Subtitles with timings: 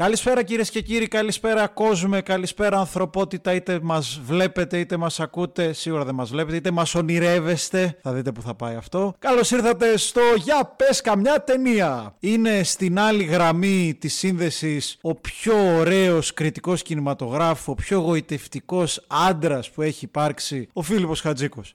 [0.00, 3.54] Καλησπέρα κυρίες και κύριοι, καλησπέρα κόσμε, καλησπέρα ανθρωπότητα.
[3.54, 7.98] Είτε μας βλέπετε είτε μας ακούτε, σίγουρα δεν μας βλέπετε, είτε μας ονειρεύεστε.
[8.02, 9.14] Θα δείτε που θα πάει αυτό.
[9.18, 12.14] Καλώς ήρθατε στο Για πες καμιά ταινία.
[12.20, 19.70] Είναι στην άλλη γραμμή της σύνδεσης ο πιο ωραίος κριτικός κινηματογράφου, ο πιο γοητευτικός άντρας
[19.70, 21.74] που έχει υπάρξει, ο Φίλιππος Χατζίκος.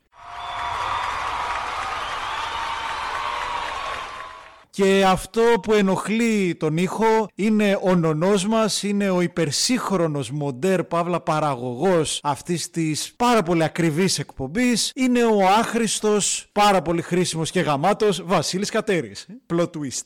[4.75, 11.21] Και αυτό που ενοχλεί τον ήχο είναι ο νονός μας, είναι ο υπερσύγχρονος μοντέρ παύλα
[11.21, 14.91] παραγωγός αυτής της πάρα πολύ ακριβής εκπομπής.
[14.95, 19.27] Είναι ο άχρηστος, πάρα πολύ χρήσιμος και γαμάτος Βασίλης Κατέρης.
[19.53, 20.05] Plot twist.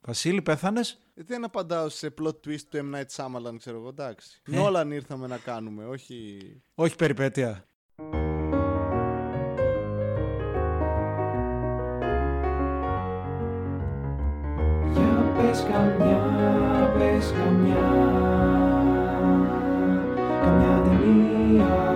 [0.00, 2.96] Βασίλη, πέθανες; Ε, δεν απαντάω σε plot twist του M.
[2.96, 4.42] Night Shyamalan, ξέρω εγώ, εντάξει.
[4.46, 4.56] Ε.
[4.56, 6.38] Νόλαν ήρθαμε να κάνουμε, όχι...
[6.74, 7.69] Όχι περιπέτεια.
[15.60, 16.20] Πες καμιά,
[16.98, 17.88] πες καμιά
[20.44, 21.89] Καμιά ταινία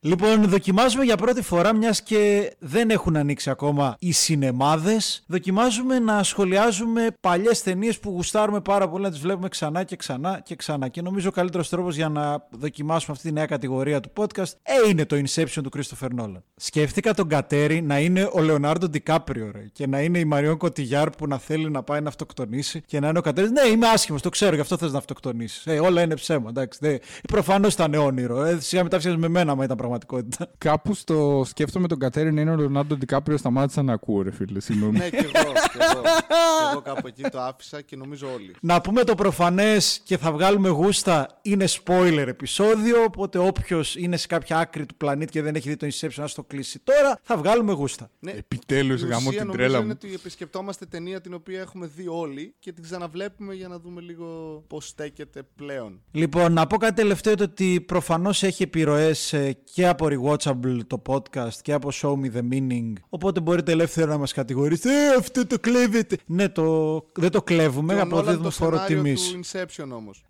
[0.00, 5.24] Λοιπόν, δοκιμάζουμε για πρώτη φορά, μιας και δεν έχουν ανοίξει ακόμα οι σινεμάδες.
[5.26, 10.40] Δοκιμάζουμε να σχολιάζουμε παλιές ταινίες που γουστάρουμε πάρα πολύ να τις βλέπουμε ξανά και ξανά
[10.44, 10.88] και ξανά.
[10.88, 14.88] Και νομίζω ο καλύτερος τρόπος για να δοκιμάσουμε αυτή τη νέα κατηγορία του podcast ε,
[14.88, 16.42] είναι το Inception του Christopher Nolan.
[16.56, 21.10] Σκέφτηκα τον Κατέρι να είναι ο Λεωνάρντο Ντικάπριο, ρε, και να είναι η Μαριόν Κωτιγιάρ
[21.10, 23.50] που να θέλει να πάει να αυτοκτονήσει και να είναι ο Κατέρι.
[23.50, 25.66] Ναι, είμαι άσχημος, το ξέρω, γι' αυτό θες να αυτοκτονήσεις.
[25.66, 27.00] Ε, όλα είναι ψέμα, εντάξει.
[27.28, 28.42] Προφανώς ήταν όνειρο.
[28.42, 30.50] Ε, σιγά μετά με μένα, μα ήταν πραγματικό πραγματικότητα.
[30.68, 34.60] Κάπου στο σκέφτομαι τον Κατέρι να είναι ο Λεωνάρντο Ντικάπριο σταμάτησα να ακούω, ρε φίλε.
[34.60, 34.98] Συγγνώμη.
[34.98, 36.02] ναι, και εγώ, και εγώ.
[36.02, 38.54] και εγώ κάπου εκεί το άφησα και νομίζω όλοι.
[38.60, 41.38] Να πούμε το προφανές και θα βγάλουμε γούστα.
[41.42, 43.02] Είναι spoiler επεισόδιο.
[43.02, 46.34] Οπότε όποιος είναι σε κάποια άκρη του πλανήτη και δεν έχει δει το Inception, ας
[46.34, 47.18] το κλείσει τώρα.
[47.22, 48.10] Θα βγάλουμε γούστα.
[48.18, 49.84] Ναι, Επιτέλους γάμο την τρέλα μου.
[49.84, 54.00] είναι ότι επισκεπτόμαστε ταινία την οποία έχουμε δει όλοι και την ξαναβλέπουμε για να δούμε
[54.00, 54.26] λίγο
[54.66, 56.02] πώς στέκεται πλέον.
[56.10, 61.54] Λοιπόν, να πω κάτι τελευταίο ότι προφανώς έχει επιρροές ε, και από rewatchable το podcast
[61.62, 62.92] και από show me the meaning.
[63.08, 64.90] Οπότε μπορείτε ελεύθερα να μας κατηγορήσετε.
[64.90, 66.16] Ε, αυτό το κλέβετε.
[66.26, 67.04] Ναι, το...
[67.14, 68.00] δεν το κλέβουμε.
[68.00, 69.38] Αποδίδουμε φόρο τιμής.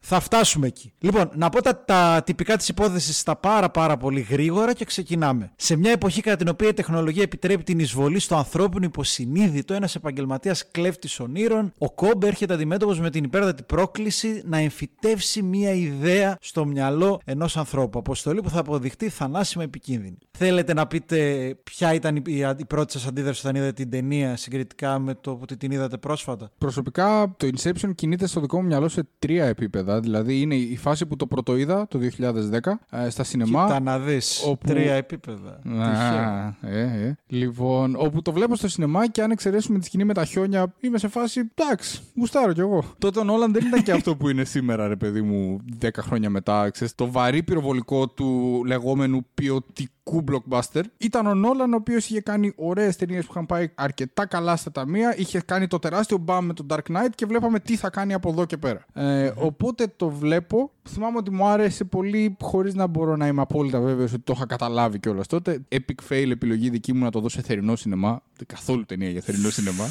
[0.00, 0.92] Θα φτάσουμε εκεί.
[0.98, 5.53] Λοιπόν, να πω τα, τα τυπικά της υπόθεσης στα πάρα πάρα πολύ γρήγορα και ξεκινάμε.
[5.56, 9.94] Σε μια εποχή κατά την οποία η τεχνολογία επιτρέπει την εισβολή στο ανθρώπινο υποσυνείδητο, ένας
[9.94, 16.37] επαγγελματίας κλέφτης ονείρων, ο Κόμπ έρχεται αντιμέτωπος με την υπέρτατη πρόκληση να εμφυτεύσει μια ιδέα
[16.41, 17.98] στο μυαλό ενός ανθρώπου.
[17.98, 20.19] Αποστολή που θα αποδειχτεί θανάσιμη με επικίνδυνη.
[20.31, 22.22] Θέλετε να πείτε ποια ήταν η,
[22.56, 26.50] η πρώτη σας αντίδραση όταν είδατε την ταινία συγκριτικά με το που την είδατε πρόσφατα;
[26.59, 30.00] Προσωπικά το Inception κινείται στο δικό μου μυαλό σε τρία επίπεδα.
[30.00, 33.65] Δηλαδή είναι η φάση που το πρωτοείδα το 2010 ε, στα σινεμά.
[33.65, 34.43] Κοίτα να δεις.
[34.47, 34.66] Όπου...
[34.66, 35.60] Τρία επίπεδα.
[35.82, 37.16] Α, ε, ε.
[37.26, 40.99] Λοιπόν, όπου το βλέπω στο σινεμά και αν εξαιρέσουμε τη σκηνή με τα χιόνια, είμαι
[40.99, 41.50] σε φάση.
[41.55, 42.84] Εντάξει, γουστάρω κι εγώ.
[42.99, 46.31] Τότε ο Νόλαν δεν ήταν και αυτό που είναι σήμερα, ρε παιδί μου, 10 χρόνια
[46.31, 46.70] μετά.
[46.70, 50.82] Ξέρεις, το βαρύ πυροβολικό του λεγόμενου ποιοτικού blockbuster.
[50.99, 54.71] Ήταν ο Νόλαν, ο οποίος είχε κάνει ωραίες ταινίες που είχαν πάει αρκετά καλά στα
[54.71, 55.19] ταμεία.
[55.19, 58.31] Είχε κάνει το τεράστιο μπαμ με τον Dark Knight και βλέπαμε τι θα κάνει από
[58.31, 58.84] εδώ και πέρα.
[58.93, 60.71] Ε, οπότε το βλέπω.
[60.88, 64.47] Θυμάμαι ότι μου άρεσε πολύ, χωρίς να μπορώ να είμαι απόλυτα βέβαιος ότι το είχα
[64.47, 65.62] καταλάβει κιόλας τότε.
[65.72, 68.22] Epic fail επιλογή δική μου να το δω σε θερινό σινεμά.
[68.47, 69.84] Καθόλου ταινία για θερινό σινεμά.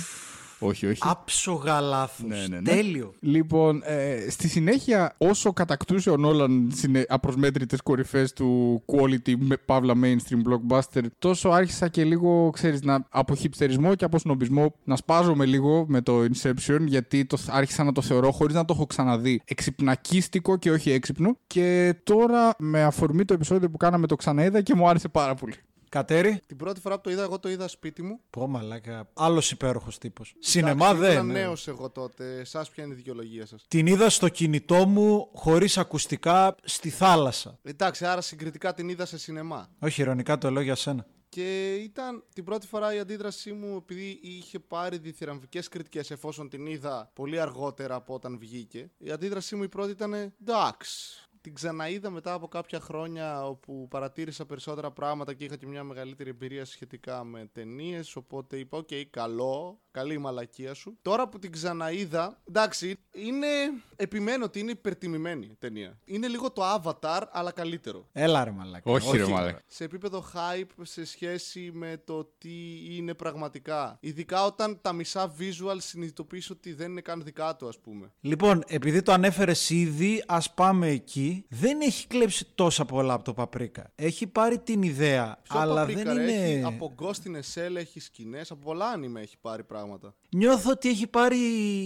[0.60, 1.02] Όχι, όχι.
[1.04, 2.28] Άψογα λάθος.
[2.28, 2.62] Ναι, ναι, ναι.
[2.62, 3.14] Τέλειο.
[3.20, 6.72] Λοιπόν, ε, στη συνέχεια, όσο κατακτούσε ο Νόλαν
[7.08, 9.34] απροσμέτρητες κορυφές του quality
[9.66, 14.96] παύλα mainstream blockbuster, τόσο άρχισα και λίγο, ξέρεις, να, από χυψτερισμό και από σνομπισμό να
[14.96, 18.86] σπάζομαι λίγο με το Inception, γιατί το, άρχισα να το θεωρώ χωρίς να το έχω
[18.86, 21.38] ξαναδεί εξυπνακίστικο και όχι έξυπνο.
[21.48, 25.54] Και τώρα, με αφορμή το επεισόδιο που κάναμε, το ξαναείδα και μου άρεσε πάρα πολύ.
[25.90, 26.42] Κατέρι.
[26.48, 28.20] Την πρώτη φορά που το είδα, εγώ το είδα σπίτι μου.
[28.30, 29.10] Πω μαλάκα.
[29.14, 30.36] Άλλος υπέροχος τύπος.
[30.40, 31.14] Σινεμά δεν.
[31.14, 32.40] Ήμουν νέος εγώ τότε.
[32.40, 37.60] Εσάς ποια είναι η δικαιολογία σας; Την είδα στο κινητό μου χωρίς ακουστικά στη θάλασσα.
[37.64, 39.70] Εντάξει, άρα συγκριτικά την είδα σε σινεμά.
[39.80, 41.06] Όχι, ειρωνικά το λέω για σένα.
[41.30, 46.66] Και ήταν την πρώτη φορά η αντίδρασή μου επειδή είχε πάρει διθυραμβικές κριτικές εφόσον την
[46.66, 48.92] είδα πολύ αργότερα από όταν βγήκε.
[48.98, 54.46] Η αντίδρασή μου η πρώτη ήταν εντάξει την ξαναείδα μετά από κάποια χρόνια όπου παρατήρησα
[54.46, 58.16] περισσότερα πράγματα και είχα και μια μεγαλύτερη εμπειρία σχετικά με ταινίες.
[58.16, 60.98] Οπότε είπα: Οκ, καλό, καλή η μαλακία σου.
[61.02, 63.48] Τώρα που την ξαναείδα, εντάξει, είναι.
[63.96, 65.98] Επιμένω ότι είναι υπερτιμημένη ταινία.
[66.06, 68.08] Είναι λίγο το Avatar, αλλά καλύτερο.
[68.12, 68.92] Έλα ρε μαλακά.
[68.92, 69.62] Όχι, Όχι ρε μαλακά.
[69.68, 72.56] Σε επίπεδο hype σε σχέση με το τι
[72.96, 73.98] είναι πραγματικά.
[74.00, 78.12] Ειδικά όταν τα μισά visual συνειδητοποιήσω ότι δεν είναι καν δικά του, ας πούμε.
[78.22, 83.24] Λοιπόν, επειδή το ανέφερες ήδη, ας πάμε εκεί αυτή δεν έχει κλέψει τόσα πολλά από
[83.24, 83.92] το Παπρίκα.
[83.96, 86.32] Έχει πάρει την ιδέα, Ποιο αλλά Paprika, δεν ρε, είναι.
[86.32, 90.16] Έχει, από Ghost in a Shell έχει σκηνές, από πολλά anime έχει πάρει πράγματα.
[90.30, 91.38] Νιώθω ότι έχει πάρει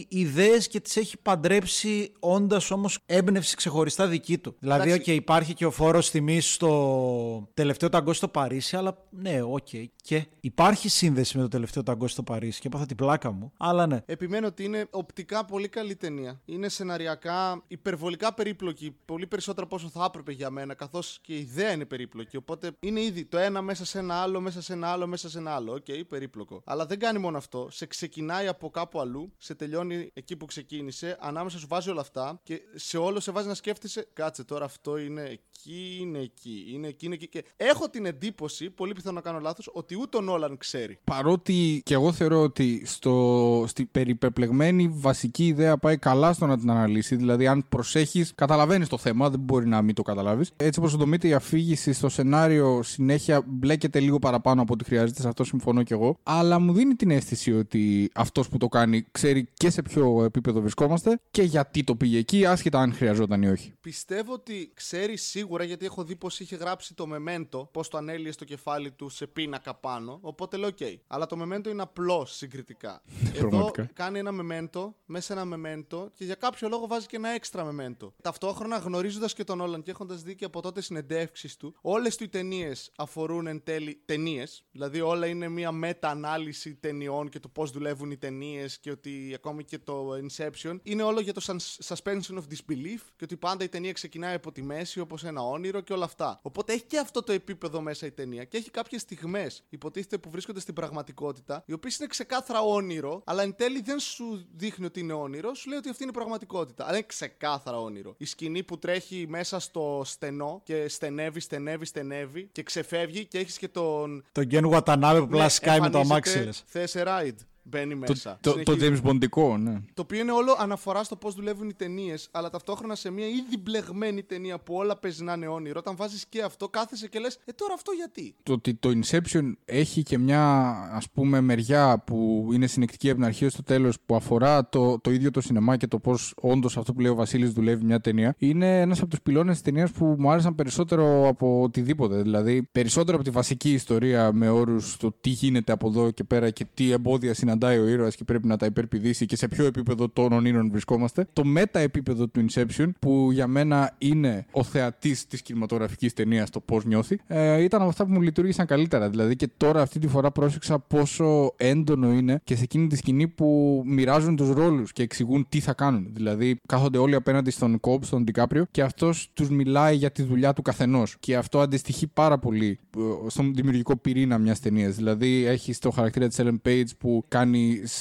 [0.09, 4.55] ιδέες και τις έχει παντρέψει όντας όμως έμπνευση ξεχωριστά δική του.
[4.59, 5.11] Δηλαδή, Εντάξει.
[5.11, 9.67] οκ, υπάρχει και ο φόρος τιμής στο τελευταίο ταγκό στο Παρίσι, αλλά ναι, οκ.
[10.01, 13.87] Και υπάρχει σύνδεση με το τελευταίο ταγκό στο Παρίσι και έπαθα την πλάκα μου, αλλά
[13.87, 13.99] ναι.
[14.05, 16.41] Επιμένω ότι είναι οπτικά πολύ καλή ταινία.
[16.45, 21.39] Είναι σεναριακά υπερβολικά περίπλοκη, πολύ περισσότερο από όσο θα έπρεπε για μένα, καθώς και η
[21.39, 22.37] ιδέα είναι περίπλοκη.
[22.37, 25.37] Οπότε είναι ήδη το ένα μέσα σε ένα άλλο, μέσα σε ένα άλλο, μέσα σε
[25.37, 25.73] ένα άλλο.
[25.73, 26.61] Οκ, περίπλοκο.
[26.65, 27.67] Αλλά δεν κάνει μόνο αυτό.
[27.71, 32.39] Σε ξεκινάει από κάπου αλλού, σε τελειώνει εκεί που ξεκίνησε, ανάμεσα σου βάζει όλα αυτά
[32.43, 36.87] και σε όλο σε βάζει να σκέφτεσαι, κάτσε τώρα αυτό είναι εκεί, είναι εκεί, είναι
[36.87, 37.27] εκεί, είναι εκεί.
[37.27, 40.99] Και έχω την εντύπωση, πολύ πιθανό να κάνω λάθος, ότι ούτε ο Νόλαν ξέρει.
[41.03, 46.69] Παρότι και εγώ θεωρώ ότι στο, στη περιπεπλεγμένη βασική ιδέα πάει καλά στο να την
[46.69, 47.15] αναλύσει.
[47.15, 50.51] Δηλαδή, αν προσέχεις, καταλαβαίνεις το θέμα, δεν μπορεί να μην το καταλάβεις.
[50.55, 55.21] Έτσι όπως δομείται η αφήγηση στο σενάριο, συνέχεια μπλέκεται λίγο παραπάνω από ό,τι χρειάζεται.
[55.21, 56.17] Σε αυτό συμφωνώ κι εγώ.
[56.23, 60.61] Αλλά μου δίνει την αίσθηση ότι αυτός που το κάνει ξέρει και σε ποιο επίπεδο
[60.61, 63.73] βρισκόμαστε και γιατί το πήγε εκεί, άσχετα αν χρειαζόταν ή όχι.
[63.81, 68.31] Πιστεύω ότι ξέρει σίγουρα γιατί έχω δει πως είχε γράψει το Memento, πώς το ανέλυε
[68.31, 70.17] στο κεφάλι του σε πίνακα πάνω.
[70.21, 70.77] Οπότε λέω: Οκ.
[71.07, 73.01] Αλλά το Memento είναι απλό συγκριτικά.
[73.35, 73.89] Εδώ Πραγματικά.
[73.93, 78.13] κάνει ένα Memento, μέσα ένα Memento και για κάποιο λόγο βάζει και ένα έξτρα Memento.
[78.21, 78.79] Ταυτόχρονα
[79.11, 82.29] γνωρίζοντας και τον Νόλαν και έχοντας δει και από τότε συνεντεύξεις του, όλες του οι
[82.29, 84.63] ταινίες αφορούν εν τέλει ταινίες.
[84.71, 89.63] Δηλαδή όλα είναι μια μετα-ανάλυση ταινιών και το πώς δουλεύουν οι ταινίες και ότι ακόμη
[89.63, 93.69] και το Inception είναι όλο για το sus- suspension of disbelief και ότι πάντα η
[93.69, 96.39] ταινία ξεκινάει από τη μέση όπως ένα όνειρο και όλα αυτά.
[96.41, 100.29] Οπότε έχει και αυτό το επίπεδο μέσα η ταινία και έχει κάποιες στιγμές υποτίθεται που
[100.29, 104.99] βρίσκονται στην πραγματικότητα, οι οποίες είναι ξεκάθαρα όνειρο, αλλά εν τέλει δεν σου δείχνει ότι
[104.99, 106.83] είναι όνειρο, σου λέει ότι αυτή είναι η πραγματικότητα.
[106.87, 108.15] Αλλά είναι ξεκάθαρα όνειρο.
[108.17, 113.57] Η σκηνή που τρέχει μέσα στο στενό και στενεύει, στενεύει, στενεύει και ξεφεύγει και έχεις
[113.57, 114.23] και τον.
[114.31, 116.91] Το Γκέν Watanabe που απλά Ναι, σκάει με το αμάξι εμφανίζεται, λες.
[116.91, 117.45] Θες a ride.
[117.63, 118.37] Μπαίνει Το, μέσα.
[118.41, 119.01] το, το Συνεχίζει.
[119.03, 119.73] James Bondικό, ναι.
[119.93, 123.57] Το οποίο είναι όλο αναφορά στο πώς δουλεύουν οι ταινίες, αλλά ταυτόχρονα σε μια ήδη
[123.63, 125.79] μπλεγμένη ταινία που όλα παίζει να είναι όνειρο.
[125.79, 129.51] Όταν βάζεις και αυτό, κάθεσαι και λες, Ε, τώρα αυτό γιατί; το ότι το Inception
[129.65, 133.97] έχει και μια ας πούμε μεριά που είναι συνεκτική από την αρχή ως το τέλος
[134.05, 137.15] που αφορά το, το ίδιο το σινεμά και το πώς όντως αυτό που λέει ο
[137.15, 141.27] Βασίλης δουλεύει μια ταινία είναι ένας από τους πυλώνες της ταινίας που μου άρεσαν περισσότερο
[141.27, 146.11] από οτιδήποτε δηλαδή περισσότερο από τη βασική ιστορία με όρους το τι γίνεται από εδώ
[146.11, 149.47] και πέρα και τι εμπόδια συναντάει ο ήρωας και πρέπει να τα υπερπηδήσει και σε
[149.47, 154.63] ποιο επίπεδο των ονείρων βρισκόμαστε το μετα επίπεδο του Inception που για μένα είναι ο
[154.63, 159.09] θεατής της κινηματογραφικής ταινίας το πώς νιώθει ε, ήταν από αυτά που μου λειτουργήσαν καλύτερα.
[159.09, 163.27] Δηλαδή και τώρα αυτή τη φορά πρόσεξα πόσο έντονο είναι και σε εκείνη τη σκηνή
[163.27, 166.09] που μοιράζουν τους ρόλους και εξηγούν τι θα κάνουν.
[166.13, 170.53] Δηλαδή κάθονται όλοι απέναντι στον Κόμπ, στον Ντικάπριο και αυτός τους μιλάει για τη δουλειά
[170.53, 171.15] του καθενός.
[171.19, 174.95] Και αυτό αντιστοιχεί πάρα πολύ ε, στον δημιουργικό πυρήνα μιας ταινίας.
[174.95, 177.40] Δηλαδή έχει το χαρακτήρα της Ellen Page που κάνει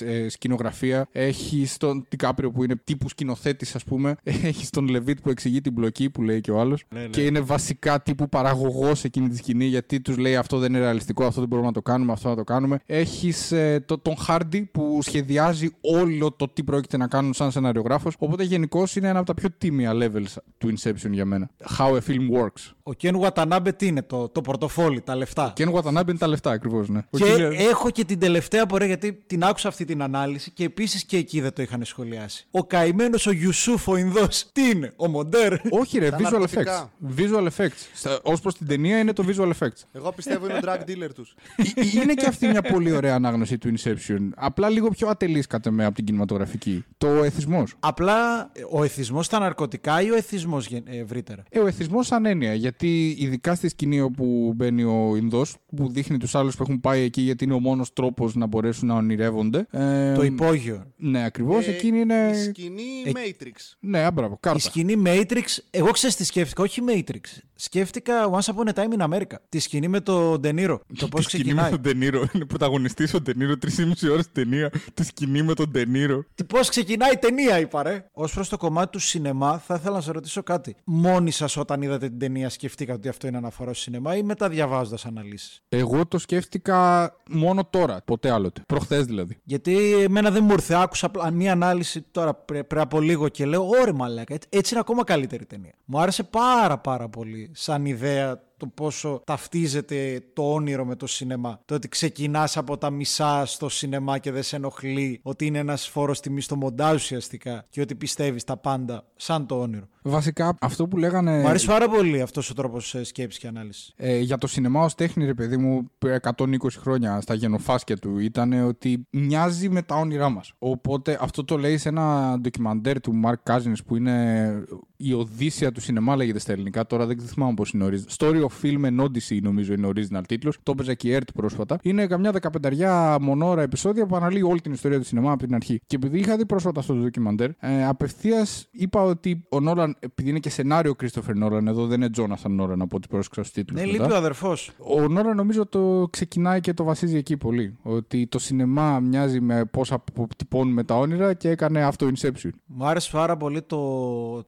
[0.00, 4.16] ε, σκηνογραφία, έχει τον Ντικάπριο που είναι τύπου σκηνοθέτης, ας πούμε,
[4.50, 6.84] έχει τον Λεβίτ που εξηγεί την μπλοκή που λέει και ο άλλος.
[7.10, 11.24] Και είναι βασικά τύπου παραγωγός εκείνη τη σκηνή γιατί τους λέει αυτό δεν είναι ρεαλιστικό,
[11.24, 12.78] αυτό δεν μπορούμε να το κάνουμε, αυτό να το κάνουμε.
[12.86, 13.52] Έχεις
[13.86, 18.14] το, τον Χάρντι που σχεδιάζει όλο το τι πρόκειται να κάνουν σαν σεναριογράφος.
[18.18, 21.50] Οπότε γενικώς είναι ένα από τα πιο τίμια levels του Inception για μένα.
[21.78, 22.72] How a film works.
[22.82, 26.50] Ο Ken Watanabe τι είναι, το, το πορτοφόλι, τα λεφτά; Και Watanabe είναι τα λεφτά
[26.50, 26.98] ακριβώς, ναι.
[27.10, 30.64] Ο Και Killer- έχω και την τελευταία πορεία γιατί την άκουσα αυτή την ανάλυση και
[30.64, 32.46] επίσης και εκεί δεν το είχαν σχολιάσει.
[32.50, 34.46] Ο καημένος ο Ιουσούφ ο Ινδός.
[34.52, 36.30] Τι είναι, ο Μοντέρ; Όχι, ρε, Τα visual effects.
[36.32, 36.92] ναρκωτικά.
[37.16, 38.18] Visual effects.
[38.22, 39.82] Ω προς την ταινία είναι το visual effects.
[39.92, 41.34] Εγώ πιστεύω είναι ο drug dealer τους.
[41.56, 41.64] Ε,
[42.02, 44.28] είναι και αυτή μια πολύ ωραία ανάγνωση του Inception.
[44.36, 46.84] Απλά λίγο πιο ατελής κατά με από την κινηματογραφική.
[46.98, 47.74] Το εθισμός.
[47.80, 52.54] Απλά ε, ο εθισμός στα ναρκωτικά ή ο εθισμός ευρύτερα; Ε, ο εθισμός σαν έννοια.
[52.54, 57.02] Γιατί ειδικά στη σκηνή όπου μπαίνει ο Ινδός, που δείχνει τους άλλους που έχουν πάει
[57.02, 58.94] εκεί γιατί είναι ο μόνος τρόπος να μπορέσουν να
[59.28, 59.66] ονειρεύονται.
[59.70, 60.92] Ε, το υπόγειο.
[60.96, 61.66] Ναι, ακριβώς.
[61.66, 62.30] Ε, εκείνη είναι.
[62.34, 63.74] Η σκηνή Matrix.
[63.80, 64.58] Ναι, α, μπράβο, Η κάρτα.
[64.60, 67.38] σκηνή Matrix, εγώ ξέρω τι σκέφτηκα, όχι Matrix.
[67.62, 69.34] Σκέφτηκα Once Upon a Time in America.
[69.48, 70.80] Τη σκηνή με τον Ντενίρο.
[70.98, 71.70] Το πώς Τη σκηνή με ξεκινάει.
[71.70, 72.28] τον Ντενίρο.
[72.34, 74.70] Είναι πρωταγωνιστής ο Ντενίρο 3,5 ώρες ταινία.
[74.94, 76.24] Τη σκηνή με τον Ντενίρο.
[76.34, 78.04] Τι πώς ξεκινάει η ταινία, είπα ρε.
[78.12, 80.76] Ω προς το κομμάτι του σινεμά, θα ήθελα να σε ρωτήσω κάτι.
[80.84, 84.48] Μόνοι σας όταν είδατε την ταινία σκεφτήκατε ότι αυτό είναι αναφορά στο σινεμά ή μετά
[84.48, 88.62] διαβάζοντας αναλύσεις; Εγώ το σκέφτηκα μόνο τώρα, ποτέ άλλοτε.
[88.66, 89.36] Προχθές δηλαδή.
[89.44, 90.74] Γιατί εμένα δεν μου ήρθε.
[90.74, 94.70] Άκουσα απλά μία ανάλυση τώρα πρέ- πριν από λίγο και λέω: Ωρε μαλάκα, έτσι, έτσι
[94.72, 95.72] είναι ακόμα καλύτερη ταινία.
[95.84, 101.60] Μου άρεσε πάρα πάρα πολύ σαν ιδέα το πόσο ταυτίζεται το όνειρο με το σινεμά.
[101.64, 105.88] Το ότι ξεκινάς από τα μισά στο σινεμά και δεν σε ενοχλεί, ότι είναι ένας
[105.88, 109.88] φόρος τιμής στο μοντάζ ουσιαστικά και ότι πιστεύεις τα πάντα σαν το όνειρο.
[110.02, 111.40] Βασικά αυτό που λέγανε.
[111.40, 113.92] Μου αρέσει πάρα πολύ αυτός ο τρόπος σκέψης και ανάλυσης.
[113.96, 115.90] Ε, για το σινεμά ως τέχνη, ρε παιδί μου,
[116.22, 120.52] 120 χρόνια στα γενοφάσκια του ήταν ότι μοιάζει με τα όνειρά μας.
[120.58, 124.64] Οπότε αυτό το λέει σε ένα ντοκιμαντέρ του Mark Cousins που είναι
[124.96, 126.86] η Οδύσσια του σινεμά, λέγεται στα ελληνικά.
[126.86, 128.16] Τώρα δεν θυμάμαι πώς είναι original.
[128.16, 130.58] Story of Film and Odyssey, νομίζω είναι ο original τίτλος.
[130.62, 131.78] Το έπαιζε και η ERT πρόσφατα.
[131.82, 135.80] Είναι καμιά δεκαπενταριά μονόρα επεισόδια που αναλύει όλη την ιστορία του σινεμά από την αρχή.
[135.86, 140.38] Και επειδή είχα δει πρόσφατα στο ντοκιμαντέρ, ε, απευθείας είπα ότι ο Νόλαν, επειδή είναι
[140.38, 143.80] και σενάριο Christopher Νόλαν, εδώ δεν είναι Jonathan Νόλαν από ό,τι πρόσεξα στους τίτλους.
[143.80, 144.70] Ναι, λείπει ο αδερφός.
[144.78, 147.76] Ο Νόλαν νομίζω το ξεκινάει και το βασίζει εκεί πολύ.
[147.82, 152.50] Ότι το σινεμά μοιάζει με πώς αποτυπώνουμε τα όνειρα και έκανε αυτό Inception.
[152.66, 153.78] Μου άρεσε πάρα πολύ το,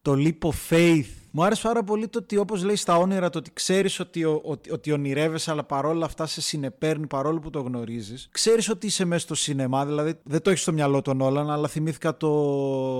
[0.02, 3.38] το leap of faith μου άρεσε πάρα πολύ το ότι όπως λέει στα όνειρα, το
[3.38, 8.28] ότι ξέρεις ότι, ότι, ότι ονειρεύεσαι, αλλά παρόλα αυτά σε συνεπέρνει παρόλο που το γνωρίζεις.
[8.30, 11.68] Ξέρεις ότι είσαι μέσα στο σινεμά, δηλαδή δεν το έχεις στο μυαλό τον Όλαν, αλλά
[11.68, 12.28] θυμήθηκα το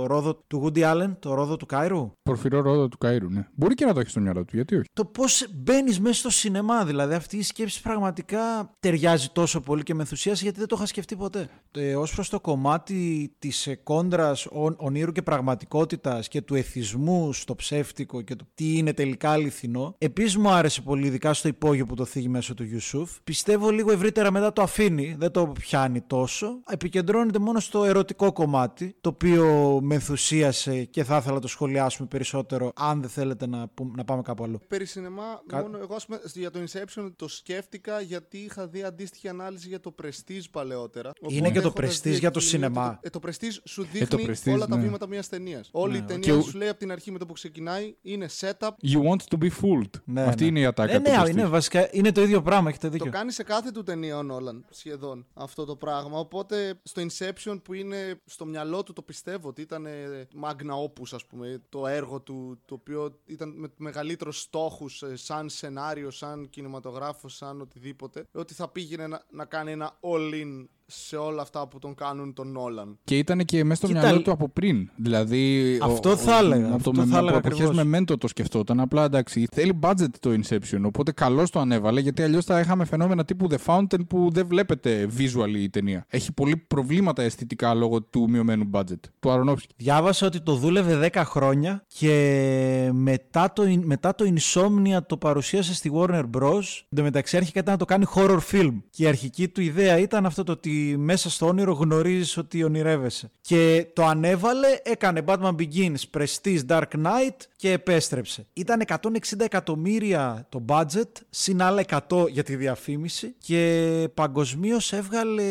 [0.06, 2.12] ρόδο του Woody Allen, το ρόδο του Κάιρου.
[2.22, 3.48] Πορφυρό ρόδο του Κάιρου, ναι.
[3.54, 4.88] Μπορεί και να το έχεις στο μυαλό του, γιατί όχι.
[4.92, 9.94] Το πώς μπαίνεις μέσα στο σινεμά, δηλαδή αυτή η σκέψη πραγματικά ταιριάζει τόσο πολύ και
[9.94, 11.48] με ενθουσίαση, γιατί δεν το είχα σκεφτεί ποτέ.
[11.70, 14.36] Ε, Ω προς το κομμάτι της ε, κόντρα
[14.76, 19.94] ονείρου και πραγματικότητας και του εθισμού στο ψεύτικο και το τι είναι τελικά αληθινό.
[19.98, 23.10] Επίσης μου άρεσε πολύ, ειδικά στο υπόγειο που το θίγει μέσω του Ιουσούφ.
[23.24, 26.62] Πιστεύω λίγο ευρύτερα μετά το αφήνει, δεν το πιάνει τόσο.
[26.68, 32.08] Επικεντρώνεται μόνο στο ερωτικό κομμάτι, το οποίο με ενθουσίασε και θα ήθελα να το σχολιάσουμε
[32.08, 34.58] περισσότερο, αν δεν θέλετε να, να πάμε κάπου αλλού.
[34.68, 35.60] Περί σινεμά, Κα...
[35.60, 39.94] μόνο εγώ πούμε, για το Inception το σκέφτηκα γιατί είχα δει αντίστοιχη ανάλυση για το
[40.02, 41.12] Prestige παλαιότερα.
[41.28, 42.98] Είναι και το Prestige για το σινεμά.
[43.02, 44.74] Ε, το Prestige σου ε, δείχνει ε, όλα ναι.
[44.74, 45.68] τα βήματα μιας ταινίας.
[45.72, 46.42] Όλη ναι, η ταινία και...
[46.42, 48.70] σου λέει από την αρχή με το που ξεκινάει είναι setup.
[48.82, 49.90] You want to be fooled.
[50.04, 50.48] Ναι, Αυτή ναι.
[50.48, 50.92] είναι η ατάκα.
[50.92, 52.68] Ε, ναι, είναι, βασικά, είναι το ίδιο πράγμα.
[52.68, 53.04] Έχετε δίκιο.
[53.04, 56.18] Το κάνει σε κάθε του ταινία ο Νόλαν σχεδόν αυτό το πράγμα.
[56.18, 59.86] Οπότε στο Inception που είναι στο μυαλό του το πιστεύω ότι ήταν
[60.42, 65.48] Magna Opus, ας πούμε, το έργο του το οποίο ήταν με μεγαλύτερους στόχους ε, σαν
[65.48, 68.26] σενάριο, σαν κινηματογράφο, σαν οτιδήποτε.
[68.32, 72.52] Ότι θα πήγαινε να, να κάνει ένα all-in σε όλα αυτά που τον κάνουν τον
[72.52, 72.98] Νόλαν.
[73.04, 74.00] Και ήταν και μέσα στο Κοίτα...
[74.00, 74.90] μυαλό του από πριν.
[74.96, 75.78] Δηλαδή.
[75.82, 76.72] Αυτό ο, θα έλεγα.
[76.72, 78.80] Από το με, θα έλεγα από με μέντο το σκεφτόταν.
[78.80, 80.80] Απλά εντάξει, θέλει budget το Inception.
[80.84, 85.08] Οπότε καλώς το ανέβαλε γιατί αλλιώς θα είχαμε φαινόμενα τύπου The Fountain που δεν βλέπετε
[85.18, 86.06] visual η ταινία.
[86.08, 89.00] Έχει πολύ προβλήματα αισθητικά λόγω του μειωμένου budget.
[89.20, 89.74] Του Αρονόφσκι.
[89.76, 95.90] Διάβασα ότι το δούλευε 10 χρόνια και μετά το, μετά το Insomnia το παρουσίασε στη
[95.94, 96.62] Warner Bros.
[96.88, 98.74] Εν τω μεταξύ έρχεται να το κάνει horror film.
[98.90, 103.30] Και η αρχική του ιδέα ήταν αυτό το ότι μέσα στο όνειρο γνωρίζεις ότι ονειρεύεσαι.
[103.40, 108.46] Και το ανέβαλε, έκανε Batman Begins, Prestige, Dark Knight και επέστρεψε.
[108.52, 108.98] Ήταν 160
[109.38, 115.42] εκατομμύρια το budget, συν άλλα 100 για τη διαφήμιση και παγκοσμίως έβγαλε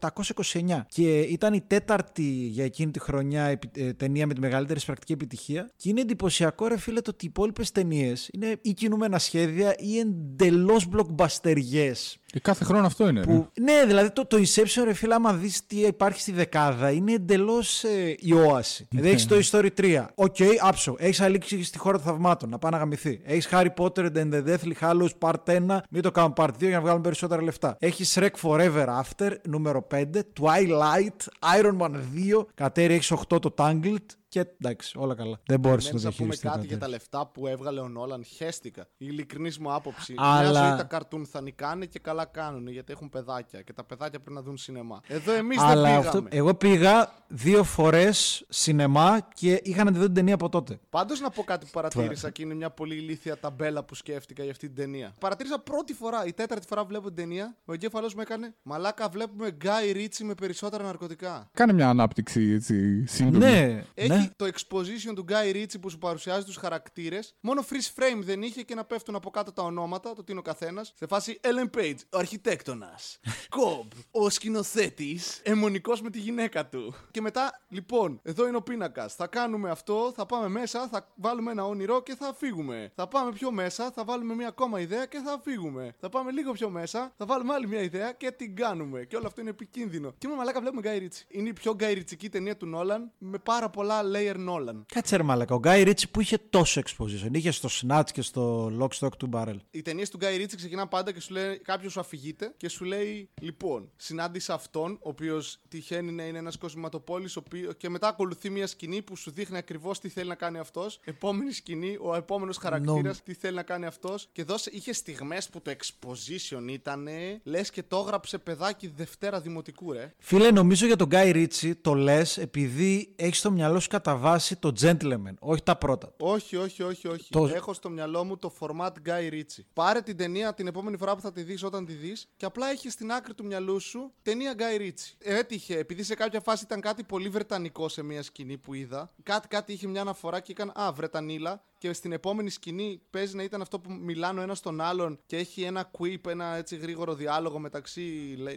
[0.00, 0.84] 829.
[0.88, 5.70] Και ήταν η τέταρτη για εκείνη τη χρονιά ε, ταινία με τη μεγαλύτερη εισπρακτική επιτυχία.
[5.76, 9.98] Και είναι εντυπωσιακό, ρε φίλε, το ότι οι υπόλοιπες ταινίες είναι ή κινούμενα σχέδια ή
[9.98, 13.20] εντελώς blockbuster ιές και κάθε χρόνο αυτό είναι.
[13.20, 17.12] Που, ναι, δηλαδή το, το Inception, ρε φίλε, άμα δεις τι υπάρχει στη δεκάδα, είναι
[17.12, 18.86] εντελώς ε, η όαση.
[18.90, 20.04] Δηλαδή έχεις το Toy Story 3.
[20.14, 20.94] Ok, okay, άψογο.
[20.98, 23.20] Έχεις Αλίκη στη χώρα των θαυμάτων, να πάει να γαμηθεί.
[23.24, 26.68] Έχεις Harry Potter and the Deathly Hallows Part 1, μην το κάνουμε Part 2 για
[26.68, 27.76] να βγάλουμε περισσότερα λεφτά.
[27.78, 30.04] Έχεις Shrek Forever After, νούμερο 5,
[30.40, 35.40] Twilight, Iron Man 2, κατέρι έχεις 8 το Tangled, και εντάξει, όλα καλά.
[35.46, 36.46] Δεν μπόρεσε να το διαχειριστεί.
[36.46, 38.24] Να πούμε κάτι για τα λεφτά που έβγαλε ο Νόλαν.
[38.24, 38.82] Χαίστηκα.
[38.96, 40.14] Η ειλικρινής μου άποψη.
[40.16, 40.60] Αλλά...
[40.60, 43.62] Μια ζωή τα καρτούν θα νικάνε και καλά κάνουν γιατί έχουν παιδάκια.
[43.62, 45.00] Και τα παιδάκια πρέπει να δουν σινεμά.
[45.06, 45.96] Εδώ εμείς δεν πήγαμε.
[45.96, 46.24] Αυτό...
[46.28, 50.78] Εγώ πήγα δύο φορές σινεμά και είχα να τη δω την ταινία από τότε.
[50.90, 54.52] Πάντως να πω κάτι που παρατήρησα και είναι μια πολύ ηλίθια ταμπέλα που σκέφτηκα για
[54.52, 55.14] αυτή την ταινία.
[55.20, 59.50] Παρατήρησα πρώτη φορά, η τέταρτη φορά βλέπω την ταινία, ο εγκέφαλο μου έκανε Μαλάκα βλέπουμε
[59.50, 61.48] Γκάι Ρίτσι με περισσότερα ναρκωτικά.
[61.52, 63.38] Κάνε μια ανάπτυξη έτσι σύντομη.
[63.38, 64.23] Ναι, Έχει ναι.
[64.36, 67.34] Το exposition του Guy Ritchie που σου παρουσιάζει τους χαρακτήρες.
[67.40, 70.40] Μόνο freeze frame δεν είχε και να πέφτουν από κάτω τα ονόματα, το τι είναι
[70.40, 70.92] ο καθένας.
[70.96, 73.18] Σε φάση Ellen Page, ο αρχιτέκτονας.
[73.56, 76.94] Cobb, ο σκηνοθέτης, αιμονικός με τη γυναίκα του.
[77.10, 79.14] Και μετά, λοιπόν, εδώ είναι ο πίνακας.
[79.14, 82.92] Θα κάνουμε αυτό, θα πάμε μέσα, θα βάλουμε ένα όνειρο και θα φύγουμε.
[82.94, 85.94] Θα πάμε πιο μέσα, θα βάλουμε μια ακόμα ιδέα και θα φύγουμε.
[85.98, 89.04] Θα πάμε λίγο πιο μέσα, θα βάλουμε άλλη μια ιδέα και την κάνουμε.
[89.04, 90.14] Και όλο αυτό είναι επικίνδυνο.
[90.18, 91.24] Και με μαλάκα βλέπουμε Guy Ritchie.
[91.28, 94.82] Είναι η πιο Guy Ritchie ταινία του Νόλαν με πάρα πολλά layer Nolan.
[94.94, 95.54] Κάτσε ρε μαλακα.
[95.54, 97.28] Ο Γκάι Ρίτσι που είχε τόσο exposition.
[97.32, 99.56] Είχε στο Snatch και στο Lock Stock του Barrel.
[99.70, 102.84] Οι ταινίες του Guy Ritchie ξεκινάνε πάντα και σου λέει κάποιος σου αφηγείται και σου
[102.84, 107.28] λέει: Λοιπόν, συνάντησα αυτόν, ο οποίος τυχαίνει να είναι ένας κοσηματοπόλη,
[107.76, 111.00] και μετά ακολουθεί μια σκηνή που σου δείχνει ακριβώς τι θέλει να κάνει αυτός.
[111.04, 114.28] Επόμενη σκηνή, ο επόμενος χαρακτήρας, τι θέλει να κάνει αυτός.
[114.32, 117.08] Και εδώ είχε στιγμές που το exposition ήταν
[117.42, 120.14] λες και το έγραψε παιδάκι Δευτέρα Δημοτικού, ρε.
[120.18, 124.56] Φίλε, νομίζω για τον Γκάι Ρίτσι το λες επειδή έχεις στο μυαλό σου κατά βάση
[124.56, 126.12] το gentleman, όχι τα πρώτα.
[126.16, 127.28] Όχι, όχι, όχι, όχι.
[127.30, 127.46] Το...
[127.46, 129.64] Έχω στο μυαλό μου το format Guy Ritchie.
[129.72, 132.70] Πάρε την ταινία την επόμενη φορά που θα τη δεις όταν τη δεις και απλά
[132.70, 135.14] έχει στην άκρη του μυαλού σου ταινία Guy Ritchie.
[135.18, 139.10] Έτυχε, επειδή σε κάποια φάση ήταν κάτι πολύ βρετανικό σε μια σκηνή που είδα.
[139.22, 143.42] Κάτι, κάτι είχε μια αναφορά και έκανε Α, Βρετανίλα και στην επόμενη σκηνή παίζει να
[143.42, 147.14] ήταν αυτό που μιλάνε ο ένας τον άλλον και έχει ένα quip, ένα έτσι γρήγορο
[147.14, 148.00] διάλογο μεταξύ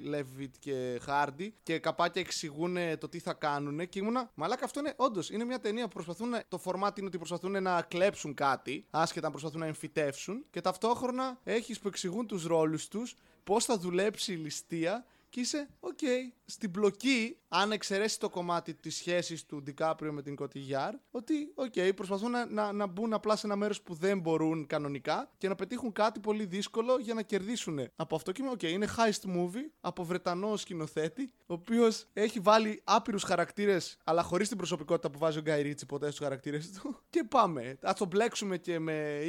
[0.03, 3.89] Λεβίτ και Χάρντι και καπάκια εξηγούν το τι θα κάνουν.
[3.89, 6.33] Και ήμουνα, μαλάκα αυτό είναι όντως είναι μια ταινία που προσπαθούν.
[6.47, 11.39] Το format είναι ότι προσπαθούν να κλέψουν κάτι, άσχετα αν προσπαθούν να εμφυτεύσουν και ταυτόχρονα
[11.43, 16.36] έχεις που εξηγούν τους ρόλους τους, πώς θα δουλέψει η ληστεία και είσαι, ok, okay,
[16.49, 21.73] στην πλοκή, αν εξαιρέσεις το κομμάτι της σχέσης του Ντικάπριο με την Κοτιγιάρ, ότι, ok,
[21.75, 25.47] okay, προσπαθούν να, να, να μπουν απλά σε ένα μέρος που δεν μπορούν κανονικά και
[25.47, 28.31] να πετύχουν κάτι πολύ δύσκολο για να κερδίσουν από αυτό.
[28.31, 33.97] Και ok, okay, είναι heist movie από Βρετανό σκηνοθέτη, ο οποίος έχει βάλει άπειρους χαρακτήρες,
[34.03, 36.97] αλλά χωρίς την προσωπικότητα που βάζει ο Γκάι Ρίτσι ποτέ στους χαρακτήρες του.
[37.09, 37.77] Και πάμε.
[37.81, 39.19] Ας το μπλέξουμε και με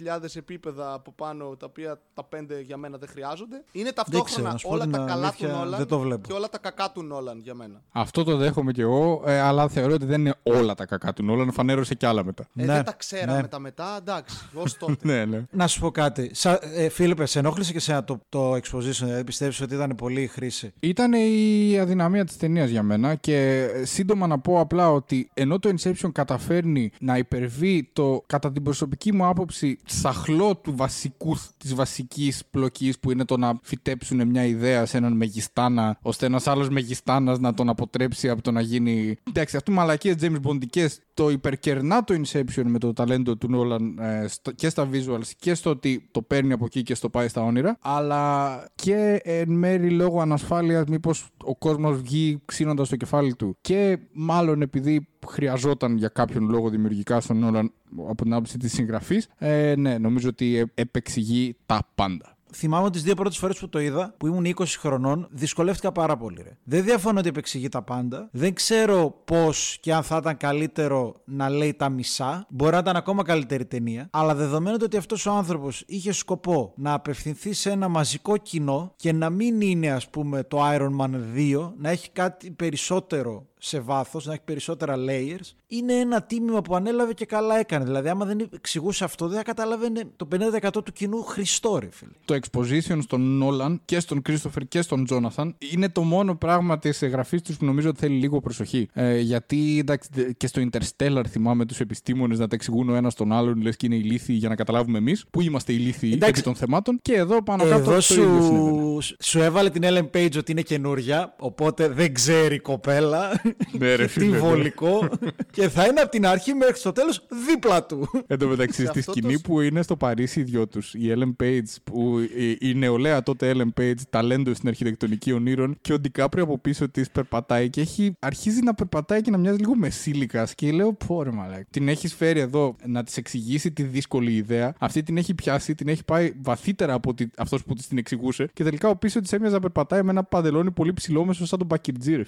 [0.00, 3.64] 20.000 επίπεδα από πάνω, τα οποία τα πέντε για μένα δεν χρειάζονται.
[3.72, 7.82] Είναι ταυτόχρονα όλα τα καλά του Νόλαν και όλα τα κακά του Νόλαν για μένα.
[7.92, 11.24] Αυτό το δέχομαι κι εγώ, ε, αλλά θεωρώ ότι δεν είναι όλα τα κακά του
[11.24, 11.52] Νόλαν.
[11.52, 12.46] Φανέρωσε κι άλλα μετά.
[12.56, 13.48] Ε, ναι, δεν τα ξέραμε ναι.
[13.48, 14.94] τα μετά, εντάξει, ως τότε.
[15.00, 15.44] ναι, ναι.
[15.50, 16.30] Να σου πω κάτι.
[16.32, 20.22] Σα, ε, Φίλιππε, σε ενόχλησε και σένα το, το exposition, δηλαδή πιστεύεις ότι ήταν πολύ
[20.22, 24.90] η χρήση; Ήταν η αδυναμία της ταινίας για μένα και ε, σύντομα να πω απλά
[24.90, 30.76] ότι ενώ το Inception καταφέρνει να υπερβεί το, κατά την προσωπική μου άποψη, σαχλό του
[30.76, 36.26] βασικού, της βασικής πλοκής που είναι το να φυτέψουν μια ιδέα σε έναν μεγιστάνα, ώστε
[36.26, 39.16] ένα άλλος μεγιστάνας να τον αποτρέψει από το να γίνει.
[39.28, 44.26] Εντάξει, αυτού μαλακίες James Bondικέ το υπερκερνά το Inception με το ταλέντο του Nolan ε,
[44.54, 47.76] και στα visuals και στο ότι το παίρνει από εκεί και στο πάει στα όνειρα.
[47.80, 53.56] Αλλά και εν μέρη λόγω ανασφάλειας, μήπως ο κόσμος βγει ξύνοντας το κεφάλι του.
[53.60, 57.66] Και μάλλον επειδή χρειαζόταν για κάποιον λόγο δημιουργικά στον Nolan
[58.08, 63.14] από την άποψη της συγγραφής, ε, ναι, νομίζω ότι επεξηγεί τα πάντα θυμάμαι τις δύο
[63.14, 66.42] πρώτες φορές που το είδα, που ήμουν 20 χρονών, δυσκολεύτηκα πάρα πολύ.
[66.42, 66.56] Ρε.
[66.64, 68.28] Δεν διαφωνώ ότι επεξηγεί τα πάντα.
[68.32, 72.46] Δεν ξέρω πώς και αν θα ήταν καλύτερο να λέει τα μισά.
[72.48, 74.08] Μπορεί να ήταν ακόμα καλύτερη ταινία.
[74.10, 79.12] Αλλά δεδομένου ότι αυτός ο άνθρωπος είχε σκοπό να απευθυνθεί σε ένα μαζικό κοινό και
[79.12, 84.26] να μην είναι, ας πούμε, το Iron Man 2, να έχει κάτι περισσότερο σε βάθος,
[84.26, 87.84] να έχει περισσότερα layers, είναι ένα τίμημα που ανέλαβε και καλά έκανε.
[87.84, 90.28] Δηλαδή, άμα δεν εξηγούσε αυτό, δεν θα καταλαβαίνει το
[90.74, 92.10] 50% του κοινού Χριστό, ρε φίλε.
[92.24, 97.02] Το exposition στον Νόλαν και στον Κρίστοφερ και στον Τζόναθαν είναι το μόνο πράγμα της
[97.02, 98.88] εγγραφής τους που νομίζω ότι θέλει λίγο προσοχή.
[98.92, 103.32] Ε, γιατί εντάξει, και στο Interstellar θυμάμαι τους επιστήμονες να τα εξηγούν ο ένας τον
[103.32, 106.54] άλλον, λες και είναι ηλίθιοι για να καταλάβουμε εμείς που είμαστε ηλίθιοι εντάξει, επί των
[106.54, 106.98] θεμάτων.
[107.02, 107.90] Και εδώ πάνω κάτω.
[107.90, 113.40] Εδώ σου, σου έβαλε την Ellen Page ότι είναι καινούρια, οπότε δεν ξέρει κοπέλα.
[113.78, 114.38] Ναι, ρε, φίλε, τι ναι.
[114.38, 115.08] βολικό.
[115.50, 118.08] και θα είναι από την αρχή μέχρι στο τέλος δίπλα του.
[118.26, 121.76] Εν τω μεταξύ, στη σκηνή που είναι στο Παρίσι οι δυο τους, η Ellen Page,
[121.84, 122.18] που
[122.58, 127.10] η νεολαία τότε Ellen Page, ταλέντο στην αρχιτεκτονική ονείρων, και ο Ντικάπριο από πίσω της
[127.10, 130.48] περπατάει και έχει, αρχίζει να περπατάει και να μοιάζει λίγο μεσήλικα.
[130.54, 131.66] Και λέω, πόρε μαλάκι.
[131.70, 134.74] Την έχεις φέρει εδώ να της εξηγήσει τη δύσκολη ιδέα.
[134.78, 138.50] Αυτή την έχει πιάσει, την έχει πάει βαθύτερα από αυτός που της την εξηγούσε.
[138.52, 141.66] Και τελικά ο πίσω της έμοιαζε να περπατάει με ένα παντελόνι πολύ ψηλόμεσο σαν τον
[141.66, 142.22] Μπακυρτζή,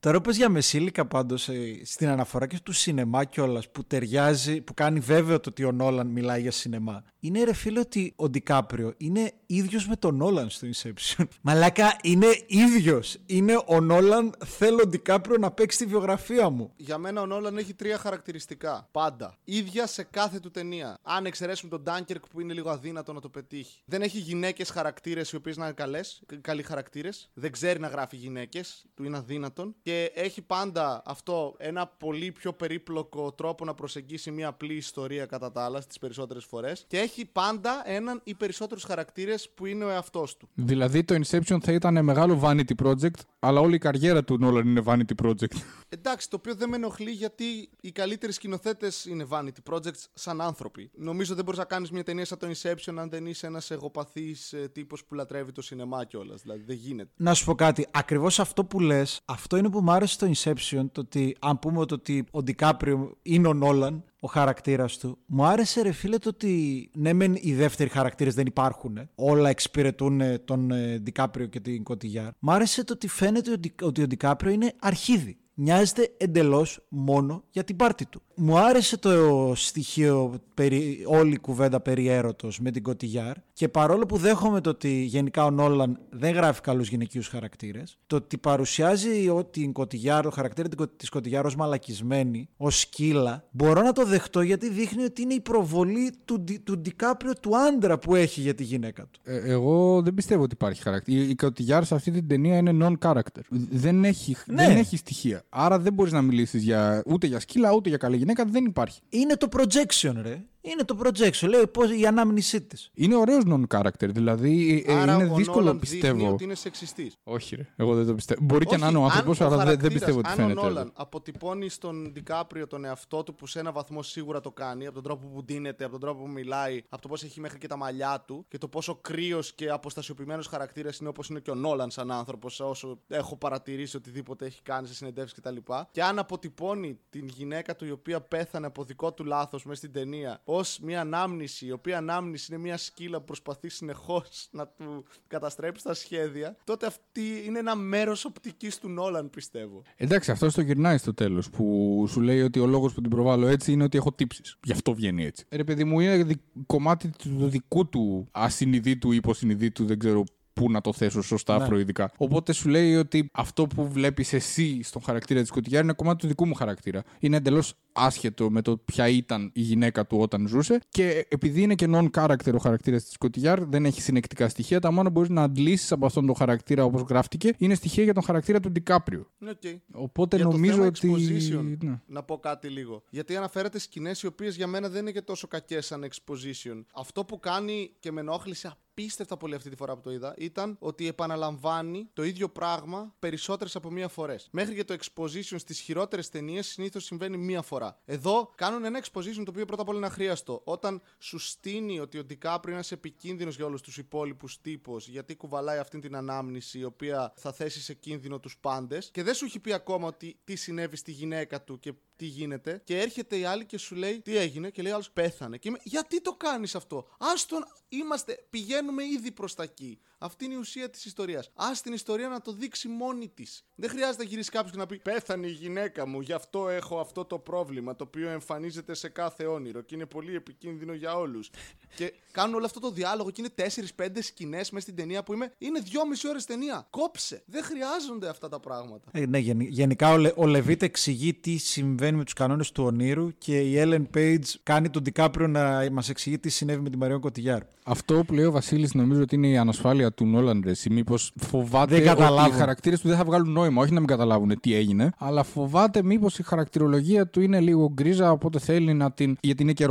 [0.00, 4.74] Τώρα πες για μεσήλικα πάντως ε, στην αναφορά και του σινεμά κιόλας που ταιριάζει, που
[4.74, 7.04] κάνει βέβαιο το ότι ο Νόλαν μιλάει για σινεμά.
[7.20, 11.24] Είναι ρε φίλε ότι ο Ντικάπριο είναι ίδιος με τον Νόλαν στο Inception.
[11.40, 13.16] Μαλάκα είναι ίδιος.
[13.26, 14.34] Είναι ο Νόλαν.
[14.44, 16.72] Θέλω ο Ντικάπριο να παίξει τη βιογραφία μου.
[16.76, 18.88] Για μένα ο Νόλαν έχει τρία χαρακτηριστικά.
[18.90, 19.38] Πάντα.
[19.44, 20.98] ίδια σε κάθε του ταινία.
[21.02, 23.80] Αν εξαιρέσουμε τον Ντάνκερκ που είναι λίγο αδύνατο να το πετύχει.
[23.84, 27.30] Δεν έχει γυναίκες χαρακτήρες οι οποίες να είναι καλές, καλοί χαρακτήρες.
[27.34, 32.52] Δεν ξέρει να γράφει γυναίκες, του είναι αδύνατον και έχει πάντα αυτό ένα πολύ πιο
[32.52, 37.24] περίπλοκο τρόπο να προσεγγίσει μια απλή ιστορία κατά τα άλλα στις περισσότερες φορές και έχει
[37.24, 40.48] πάντα έναν ή περισσότερους χαρακτήρες που είναι ο εαυτός του.
[40.54, 44.82] Δηλαδή το Inception θα ήταν μεγάλο vanity project, αλλά όλη η καριέρα του Nolan είναι
[44.86, 45.56] vanity project.
[45.88, 47.44] Εντάξει, το οποίο δεν με ενοχλεί γιατί
[47.80, 50.90] οι καλύτεροι σκηνοθέτες είναι vanity projects σαν άνθρωποι.
[50.94, 54.54] Νομίζω δεν μπορείς να κάνεις μια ταινία σαν το Inception αν δεν είσαι ένας εγωπαθής
[54.72, 56.42] τύπος που λατρεύει το σινεμά κιόλας.
[56.42, 57.10] Δηλαδή δεν γίνεται.
[57.16, 57.86] Να σου πω κάτι.
[57.90, 60.84] Ακριβώς αυτό που λες, αυτό είναι που μου άρεσε στο Inception.
[60.92, 65.18] Το ότι, αν πούμε το ότι ο Ντικάπριο είναι ο Νόλαν, ο χαρακτήρας του.
[65.26, 69.10] Μου άρεσε, ρε φίλε, το ότι ναι, μεν οι δεύτεροι χαρακτήρες δεν υπάρχουν.
[69.14, 72.30] Όλα εξυπηρετούν ε, τον ε, Ντικάπριο και την Κωτιγιάρ.
[72.38, 73.50] Μου άρεσε το ότι φαίνεται
[73.82, 78.22] ότι ο Ντικάπριο είναι αρχίδι νοιάζεται εντελώς μόνο για την πάρτη του.
[78.34, 84.06] Μου άρεσε το στοιχείο, περί, όλη η κουβέντα περί έρωτος με την Κωτιγιάρ και παρόλο
[84.06, 89.28] που δέχομαι το ότι γενικά ο Νόλαν δεν γράφει καλούς γυναικείους χαρακτήρες, το ότι παρουσιάζει
[89.50, 94.70] την Κωτιγιάρ, το χαρακτήρα της Κωτιγιάρ ως μαλακισμένη, ως σκύλα, μπορώ να το δεχτώ γιατί
[94.70, 99.02] δείχνει ότι είναι η προβολή του, του Ντικάπριο του άντρα που έχει για τη γυναίκα
[99.02, 99.20] του.
[99.24, 101.22] Ε, εγώ δεν πιστεύω ότι υπάρχει χαρακτήρα.
[101.22, 103.40] Η, η Κωτιγιάρ σε αυτή την ταινία είναι non-character.
[103.70, 104.66] Δεν έχει, ναι.
[104.66, 105.44] δεν έχει στοιχεία.
[105.54, 108.44] Άρα δεν μπορείς να μιλήσεις για, ούτε για σκύλα ούτε για καλή γυναίκα.
[108.44, 109.00] Δεν υπάρχει.
[109.08, 110.42] Είναι το projection, ρε.
[110.64, 111.48] Είναι το projection.
[111.48, 112.90] Λέει πώς, η ανάμνησή της.
[112.94, 114.08] Είναι ωραίος non-character.
[114.08, 116.32] Δηλαδή ε, Άρα, είναι ο δύσκολο Νόλαν πιστεύω.
[116.32, 117.16] ότι είναι σεξιστής.
[117.22, 117.66] Όχι, ρε.
[117.76, 118.40] Εγώ δεν το πιστεύω.
[118.44, 120.60] Μπορεί Όχι, και να είναι ο άνθρωπος, αλλά δεν, δεν πιστεύω ότι αν φαίνεται.
[120.60, 124.50] Αν ο Νόλαν αποτυπώνει στον Δικάπριο τον εαυτό του που σε ένα βαθμό σίγουρα το
[124.50, 127.40] κάνει, από τον τρόπο που ντύνεται, από τον τρόπο που μιλάει, από το πώς έχει
[127.40, 131.40] μέχρι και τα μαλλιά του και το πόσο κρύος και αποστασιοποιημένος χαρακτήρας είναι όπως είναι
[131.40, 135.54] και ο Νόλαν σαν άνθρωπος, όσο έχω παρατηρήσει οτιδήποτε έχει κάνει σε συνεντεύξεις κτλ.
[135.54, 139.76] Και, και αν αποτυπώνει την γυναίκα του η οποία πέθανε από δικό του λάθος μέσα
[139.78, 144.66] στην ταινία ως μια ανάμνηση, η οποία ανάμνηση είναι μια σκύλα που προσπαθεί συνεχώς να
[144.66, 149.82] του καταστρέψει τα σχέδια, τότε αυτή είναι ένα μέρος οπτικής του Νόλαν, πιστεύω.
[149.96, 153.46] Εντάξει, αυτό το γυρνάει στο τέλος που σου λέει ότι ο λόγος που την προβάλλω
[153.46, 154.58] έτσι είναι ότι έχω τύψεις.
[154.64, 155.44] Γι' αυτό βγαίνει έτσι.
[155.50, 160.80] Ρε παιδί μου, είναι κομμάτι του δικού του ασυνειδήτου ή υποσυνειδήτου, δεν ξέρω πού να
[160.80, 161.64] το θέσω σωστά ναι.
[161.64, 162.12] φροηδικά.
[162.16, 166.26] Οπότε σου λέει ότι αυτό που βλέπεις εσύ στον χαρακτήρα της Κωτιγιάρ είναι κομμάτι του
[166.26, 167.02] δικού μου χαρακτήρα.
[167.18, 170.80] Είναι εντελώς άσχετο με το ποια ήταν η γυναίκα του όταν ζούσε.
[170.88, 174.80] Και επειδή είναι και non-character ο χαρακτήρας της Κωτιγιάρ, δεν έχει συνεκτικά στοιχεία.
[174.80, 178.14] Τα μόνο που μπορείς να αντλήσεις από αυτόν τον χαρακτήρα όπως γράφτηκε είναι στοιχεία για
[178.14, 179.26] τον χαρακτήρα του Ντικάπριο.
[179.44, 179.76] Okay.
[179.92, 181.78] Οπότε για νομίζω το ότι.
[181.82, 182.00] Ναι.
[182.06, 183.02] Να πω κάτι λίγο.
[183.10, 186.84] Γιατί αναφέρατε σκηνές οι οποίες για μένα δεν είναι και τόσο κακές σαν exposition.
[186.94, 190.76] Αυτό που κάνει και με ενόχλησε απίστευτα πολύ αυτή τη φορά που το είδα ήταν
[190.78, 194.48] ότι επαναλαμβάνει το ίδιο πράγμα περισσότερες από μία φορές.
[194.50, 197.81] Μέχρι και το exposition στις χειρότερες ταινίες συνήθως συμβαίνει μία φορά.
[198.04, 200.60] Εδώ κάνουν ένα exposition το οποίο πρώτα απ' όλα είναι αχρίαστο.
[200.64, 205.78] Όταν σου στείνει ότι ο Ντικάπριο είναι επικίνδυνος για όλους τους υπόλοιπους τύπους, γιατί κουβαλάει
[205.78, 209.60] αυτή την ανάμνηση η οποία θα θέσει σε κίνδυνο τους πάντες και δεν σου έχει
[209.60, 212.80] πει ακόμα ότι τι συνέβη στη γυναίκα του και τι γίνεται.
[212.84, 215.56] Και έρχεται η άλλη και σου λέει τι έγινε και λέει άλλος πέθανε.
[215.56, 219.98] Και είμαι, γιατί το κάνεις αυτό; Άστον, είμαστε, πηγαίνουμε ήδη προς τα εκεί.
[220.18, 221.50] Αυτή είναι η ουσία της ιστορίας.
[221.54, 223.64] Α την ιστορία να το δείξει μόνη της.
[223.74, 227.00] Δεν χρειάζεται να γυρίσεις κάποιος και να πει Πέθανε η γυναίκα μου, γι' αυτό έχω
[227.00, 231.50] αυτό το πρόβλημα το οποίο εμφανίζεται σε κάθε όνειρο και είναι πολύ επικίνδυνο για όλους.
[231.96, 235.52] και κάνουν όλο αυτό το διάλογο και είναι 4-5 σκηνές μέσα στην ταινία που είμαι.
[235.58, 236.86] Είναι 2,5 ώρες ταινία.
[236.90, 237.42] Κόψε.
[237.46, 239.10] Δεν χρειάζονται αυτά τα πράγματα.
[239.12, 243.28] Ε, ναι, γενικά ο, Λε, ο Λεβίτ εξηγεί τι συμβαίνει με τους κανόνες του ονείρου
[243.38, 247.20] και η Ellen Page κάνει τον Ντικάπριο να μας εξηγεί τι συνέβη με τη Μαριόν
[247.20, 247.60] Κωτιγιάρ.
[247.84, 250.90] Αυτό που λέει ο Βασίλης νομίζω ότι είναι η ανασφάλεια του Νόλαν Ρεσί.
[250.90, 253.82] Μήπως φοβάται δεν ότι οι χαρακτήρες του δεν θα βγάλουν νόημα.
[253.82, 258.30] Όχι να μην καταλάβουν τι έγινε, αλλά φοβάται μήπως η χαρακτηρολογία του είναι λίγο γκρίζα,
[258.30, 259.36] οπότε θέλει να την.
[259.40, 259.84] γιατί είναι και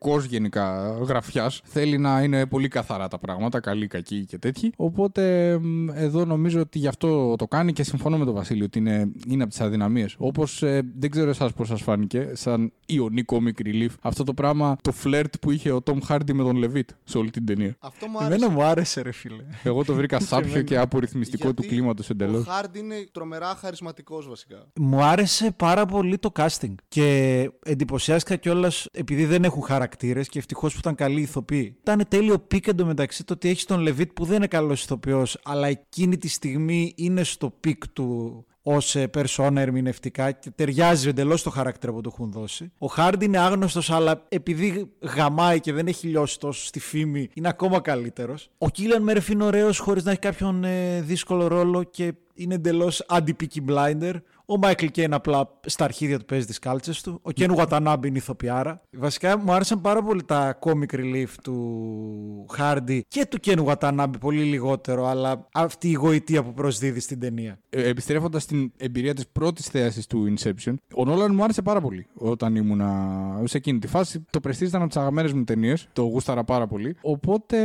[0.00, 1.60] ρομαντικό γενικά γραφιάς.
[1.64, 4.72] Θέλει να είναι πολύ καθαρά τα πράγματα, καλή, κακή και τέτοιοι.
[4.76, 5.50] Οπότε
[5.94, 9.42] εδώ νομίζω ότι γι' αυτό το κάνει και συμφωνώ με τον Βασίλη ότι είναι, είναι
[9.42, 10.14] από τις αδυναμίες.
[10.18, 14.76] Όπως ε, δεν ξέρω εσάς πώς σας φάνηκε, σαν οιονεί comic relief, αυτό το πράγμα,
[14.82, 17.76] το φλερτ που είχε ο Τομ Χάρντι με τον Λεβίτ σε όλη την ταινία.
[17.78, 18.48] Αυτό μου άρεσε.
[18.48, 19.44] μου άρεσε, ρε φίλε.
[19.62, 22.46] Εγώ το βρήκα σάπιο και απορρυθμιστικό του κλίματος εντελώς.
[22.46, 24.66] Ο Χάρντι είναι τρομερά χαρισματικός βασικά.
[24.74, 26.74] Μου άρεσε πάρα πολύ το casting.
[26.88, 31.76] Και εντυπωσιάστηκα κιόλας επειδή δεν έχουν χαρακτήρες και ευτυχώς που ήταν καλοί ηθοποιοί.
[31.80, 35.66] Ήταν τέλειο pick εντωμεταξύ το ότι έχεις τον Λεβίτ που δεν είναι καλός ηθοποιός, αλλά
[35.66, 41.92] εκείνη τη στιγμή είναι στο peak του ως περσόνα ερμηνευτικά και ταιριάζει εντελώς το χαρακτήρα
[41.92, 42.72] που του έχουν δώσει.
[42.78, 47.48] Ο Χάρντι είναι άγνωστος, αλλά επειδή γαμάει και δεν έχει λιώσει τόσο στη φήμη, είναι
[47.48, 48.50] ακόμα καλύτερος.
[48.58, 53.04] Ο Κίλιαν Μέρφ είναι ωραίος χωρίς να έχει κάποιον ε, δύσκολο ρόλο και είναι εντελώς
[53.08, 54.14] αντι-Peaky Blinder.
[54.52, 57.18] Ο Μάικλ Κέιν απλά στα αρχίδια του παίζει τις κάλτσες του.
[57.22, 58.82] Ο Κέν Γουατανάμπι είναι ηθοποιάρα.
[58.90, 64.42] Βασικά μου άρεσαν πάρα πολύ τα comic relief του Χάρντι και του Κέν Γουατανάμπι πολύ
[64.42, 67.58] λιγότερο, αλλά αυτή η γοητεία που προσδίδει στην ταινία.
[67.70, 72.06] Ε, Επιστρέφοντας στην εμπειρία της πρώτης θέασης του Inception, ο Νόλαν μου άρεσε πάρα πολύ
[72.14, 74.24] όταν ήμουνα σε εκείνη τη φάση.
[74.30, 75.88] Το Prestige ήταν από τις αγαπημένες μου ταινίες.
[75.92, 76.96] Το γούσταρα πάρα πολύ.
[77.00, 77.58] Οπότε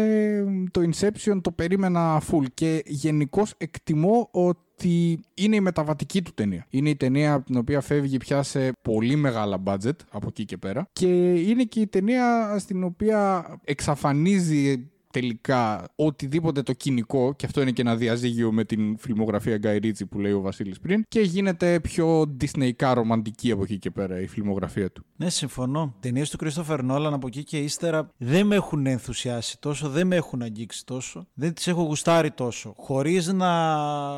[0.71, 6.65] το Inception το περίμενα full και γενικώς εκτιμώ ότι ότι είναι η μεταβατική του ταινία.
[6.69, 10.57] Είναι η ταινία από την οποία φεύγει πια σε πολύ μεγάλα budget από εκεί και
[10.57, 10.87] πέρα.
[10.93, 17.71] Και είναι και η ταινία στην οποία εξαφανίζει τελικά οτιδήποτε το κοινικό, και αυτό είναι
[17.71, 21.79] και ένα διαζύγιο με την φιλμογραφία Guy Ritchie που λέει ο Βασίλης πριν, και γίνεται
[21.79, 25.05] πιο Disney ρομαντική από εκεί και πέρα η φιλμογραφία του.
[25.15, 25.95] Ναι, συμφωνώ.
[25.99, 30.15] Ταινίες του Christopher Nolan από εκεί και ύστερα δεν με έχουν ενθουσιάσει τόσο, δεν με
[30.15, 32.73] έχουν αγγίξει τόσο, δεν τις έχω γουστάρει τόσο.
[32.77, 33.49] Χωρίς να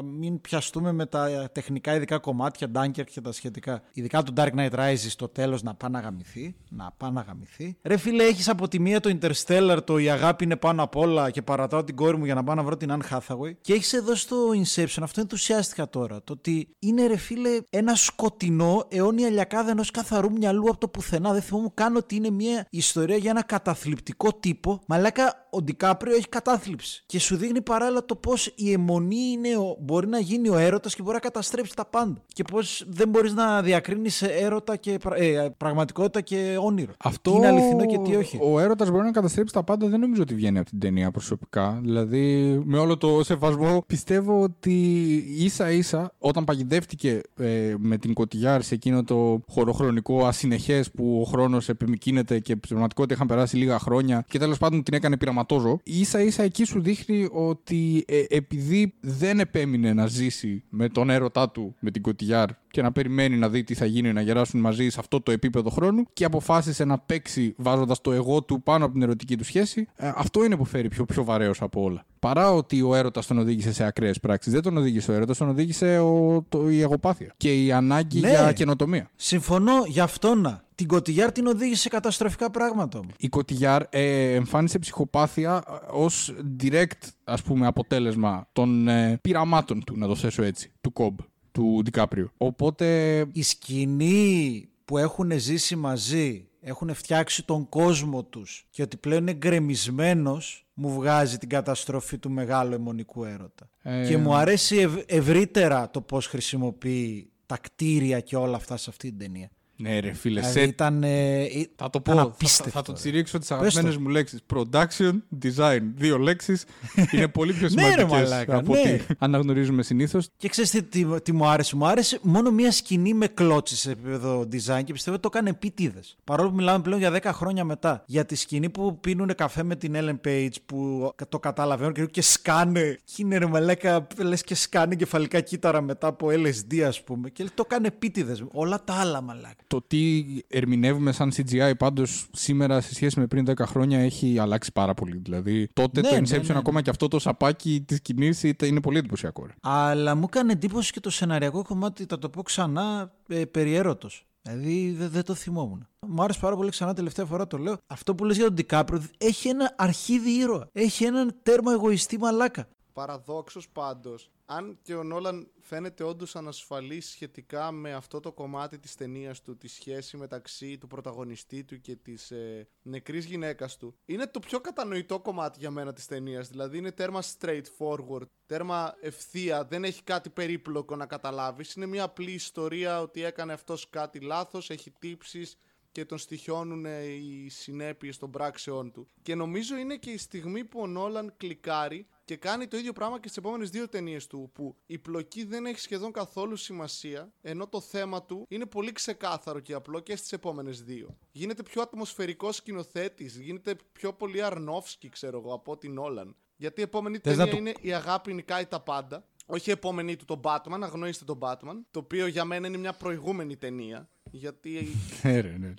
[0.02, 3.82] μην πιαστούμε με τα τεχνικά ειδικά κομμάτια, Dunkirk και τα σχετικά.
[3.94, 6.56] Ειδικά το Dark Knight Rises στο τέλος να πάει να γαμηθεί.
[6.70, 7.78] Να πάει να γαμηθεί.
[7.84, 11.30] Ρε φίλε, έχεις από τη μία το Interstellar, το η αγάπη είναι πάνω απ' όλα
[11.30, 13.52] και παρατάω την κόρη μου για να πάω να βρω την Anne Hathaway.
[13.62, 16.24] Και έχεις εδώ στο Inception, αυτό ενθουσιάστηκα τώρα.
[16.24, 21.34] Το ότι είναι ρε φίλε ένα σκοτεινό αιώνια λιακάδα ενός καθαρού μυαλού από το πουθενά.
[21.34, 24.80] Δεν θυμόμουν καν ότι είναι μια ιστορία για ένα καταθλιπτικό τύπο.
[24.88, 27.04] Μαλάκα ο Ντικάπριο έχει κατάθλιψη.
[27.06, 30.96] Και σου δείχνει παράλληλα το πώς η αιμονή είναι ο, μπορεί να γίνει ο έρωτας
[30.96, 32.24] και μπορεί να καταστρέψει τα πάντα.
[32.34, 36.94] Και πώς δεν μπορείς να διακρίνεις έρωτα και ε, πραγματικότητα και όνειρο.
[36.98, 38.40] Αυτό είναι αληθινό και τι όχι.
[38.42, 41.80] Ο έρωτας μπορεί να καταστρέψει τα πάντα, δεν νομίζω ότι βγαίνει από την ταινία προσωπικά.
[41.84, 48.62] Δηλαδή, με όλο το σεβασμό, πιστεύω ότι ίσα ίσα όταν παγιδεύτηκε ε, με την Κωτιγιάρ
[48.62, 54.26] σε εκείνο το χωροχρονικό ασυνεχές που ο χρόνος επιμηκύνεται και πραγματικότητα είχαν περάσει λίγα χρόνια
[54.28, 59.40] και τέλος πάντων την έκανε πειραματόζω, ίσα ίσα εκεί σου δείχνει ότι ε, επειδή δεν
[59.40, 63.64] επέμεινε να ζήσει με τον έρωτά του με την Κωτιγιάρ και να περιμένει να δει
[63.64, 67.54] τι θα γίνει να γεράσουν μαζί σε αυτό το επίπεδο χρόνου και αποφάσισε να παίξει
[67.58, 70.88] βάζοντας το εγώ του πάνω από την ερωτική του σχέση, ε, αυτό είναι που φέρει
[70.88, 72.06] πιο, πιο βαρέως από όλα.
[72.20, 75.50] Παρά ότι ο έρωτας τον οδήγησε σε ακραίες πράξεις, δεν τον οδήγησε ο έρωτας, τον
[75.50, 78.30] οδήγησε ο, το, η εγωπάθεια και η ανάγκη Ναι.
[78.30, 79.10] για καινοτομία.
[79.16, 80.66] Συμφωνώ γι' αυτό να.
[80.76, 83.14] Την Κωτιγιάρ την οδήγησε σε καταστροφικά πράγματα όμως.
[83.18, 89.98] Η Κωτιγιάρ ε, εμφάνισε ψυχοπάθεια ε, ως direct ας πούμε αποτέλεσμα των ε, πειραμάτων του,
[89.98, 91.18] να το θέσω έτσι, του Κομπ,
[91.52, 92.32] του Ντικάπριο.
[92.38, 92.86] Οπότε
[93.32, 99.34] Η σκηνή που έχουν ζήσει μαζί, έχουν φτιάξει τον κόσμο τους και ότι πλέον είναι
[99.34, 103.70] γκρεμισμένος μου βγάζει την καταστροφή του μεγάλου αιμονικού έρωτα.
[103.82, 108.90] Ε, Και μου αρέσει ευ- ευρύτερα το πώς χρησιμοποιεί τα κτίρια και όλα αυτά σε
[108.90, 109.50] αυτή την ταινία.
[109.78, 112.22] Ναι ρε φίλε, Δηλαδή σε ήταν, ε, ε, Θα το ήταν πω.
[112.22, 112.98] Θα, απίστευτο, θα το ρε.
[112.98, 114.02] τσιρίξω τις Πες αγαπημένες το.
[114.02, 114.40] μου λέξεις.
[114.54, 115.12] Production,
[115.44, 115.80] design.
[115.96, 116.66] Δύο λέξεις.
[117.12, 118.80] Είναι πολύ πιο Ναι, ρε, σημαντικές μαλάκα, από ναι.
[118.80, 120.28] ό,τι αναγνωρίζουμε συνήθως.
[120.38, 121.76] Και ξέρεις τι, τι, τι μου άρεσε.
[121.76, 125.50] Μου άρεσε μόνο μία σκηνή με κλώτσι σε επίπεδο design και πιστεύω ότι το έκανε
[125.50, 126.18] επίτηδες.
[126.24, 128.04] Παρόλο που μιλάμε πλέον για 10 χρόνια μετά.
[128.06, 132.22] Για τη σκηνή που πίνουν καφέ με την Ellen Page που το καταλαβαίνουν και, και
[132.22, 132.98] σκάνε.
[133.04, 137.30] Και είναι ρε μαλάκα, λες και σκάνε κεφαλικά κύτταρα μετά από LSD, ας πούμε.
[137.30, 138.44] Και το έκανε επίτηδες.
[138.52, 139.56] Όλα τα άλλα μαλάκα.
[139.68, 144.72] Το τι ερμηνεύουμε σαν CGI πάντως σήμερα σε σχέση με πριν 10 χρόνια έχει αλλάξει
[144.72, 145.18] πάρα πολύ.
[145.18, 146.58] Δηλαδή τότε Ναι, το ναι, Inception, ναι, ναι.
[146.60, 149.46] ακόμα και αυτό το σαπάκι της σκηνής είναι πολύ εντυπωσιακό.
[149.46, 149.54] ρε.
[149.62, 154.26] Αλλά μου έκανε εντύπωση και το σεναριακό κομμάτι, θα το πω ξανά, ε, περί έρωτος.
[154.42, 155.88] Δηλαδή δεν δεν το θυμόμουν.
[156.08, 157.78] Μου άρεσε πάρα πολύ ξανά τελευταία φορά το λέω.
[157.88, 160.70] Αυτό που λες για τον Ντικάπριο έχει ένα αρχίδι ήρωα.
[160.72, 162.68] Έχει έναν τέρμα εγωιστή μαλάκα.
[162.94, 168.96] Παραδόξως πάντως, αν και ο Νόλαν φαίνεται όντως ανασφαλής σχετικά με αυτό το κομμάτι της
[168.96, 174.28] ταινίας του, τη σχέση μεταξύ του πρωταγωνιστή του και της ε, νεκρής γυναίκας του, είναι
[174.28, 176.48] το πιο κατανοητό κομμάτι για μένα της ταινίας.
[176.50, 181.74] Δηλαδή είναι τέρμα straightforward, τέρμα ευθεία, δεν έχει κάτι περίπλοκο να καταλάβεις.
[181.74, 185.58] Είναι μια απλή ιστορία ότι έκανε αυτός κάτι λάθος, έχει τύψεις,
[185.98, 189.08] και τον στοιχιώνουν ε, οι συνέπειες των πράξεών του.
[189.22, 193.20] Και νομίζω είναι και η στιγμή που ο Νόλαν κλικάρει και κάνει το ίδιο πράγμα
[193.20, 197.68] και στις επόμενες δύο ταινίες του, που η πλοκή δεν έχει σχεδόν καθόλου σημασία, ενώ
[197.68, 201.18] το θέμα του είναι πολύ ξεκάθαρο και απλό και στις επόμενες δύο.
[201.32, 206.36] Γίνεται πιο ατμοσφαιρικός σκηνοθέτης, γίνεται πιο πολύ Αρνόφσκι, ξέρω εγώ, από ότι Νόλαν.
[206.56, 209.28] Γιατί η επόμενη Θες ταινία να του- είναι Η αγάπη νικάει τα πάντα.
[209.46, 211.76] Όχι η επόμενη του τον Batman, αγνοήστε τον Batman.
[211.92, 214.10] Το οποίο για μένα είναι μια προηγούμενη ταινία.
[214.32, 214.88] Γιατί
[215.24, 215.74] Ναι, ρε, ναι, ναι.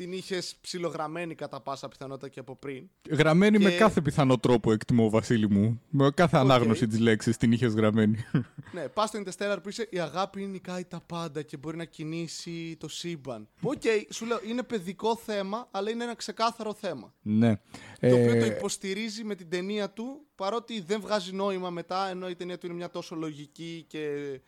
[0.00, 2.88] Την είχες ψιλογραμμένη κατά πάσα πιθανότητα και από πριν.
[3.10, 5.80] Γραμμένη με Και- κάθε πιθανό τρόπο, εκτιμώ, Βασίλη μου.
[5.88, 8.16] Με κάθε ανάγνωση της λέξης την είχες γραμμένη.
[8.74, 12.76] ναι, πας στο Interstellar που είσαι η αγάπη νικάει τα πάντα και μπορεί να κινήσει
[12.78, 13.48] το σύμπαν.
[13.62, 17.14] Οκ, σου λέω είναι παιδικό θέμα, αλλά είναι ένα ξεκάθαρο θέμα.
[17.22, 17.54] ναι.
[18.00, 22.28] Το οποίο Ε, το υποστηρίζει με την ταινία του, παρότι δεν βγάζει νόημα μετά, ενώ
[22.28, 24.00] η ταινία του είναι μια τόσο λογική και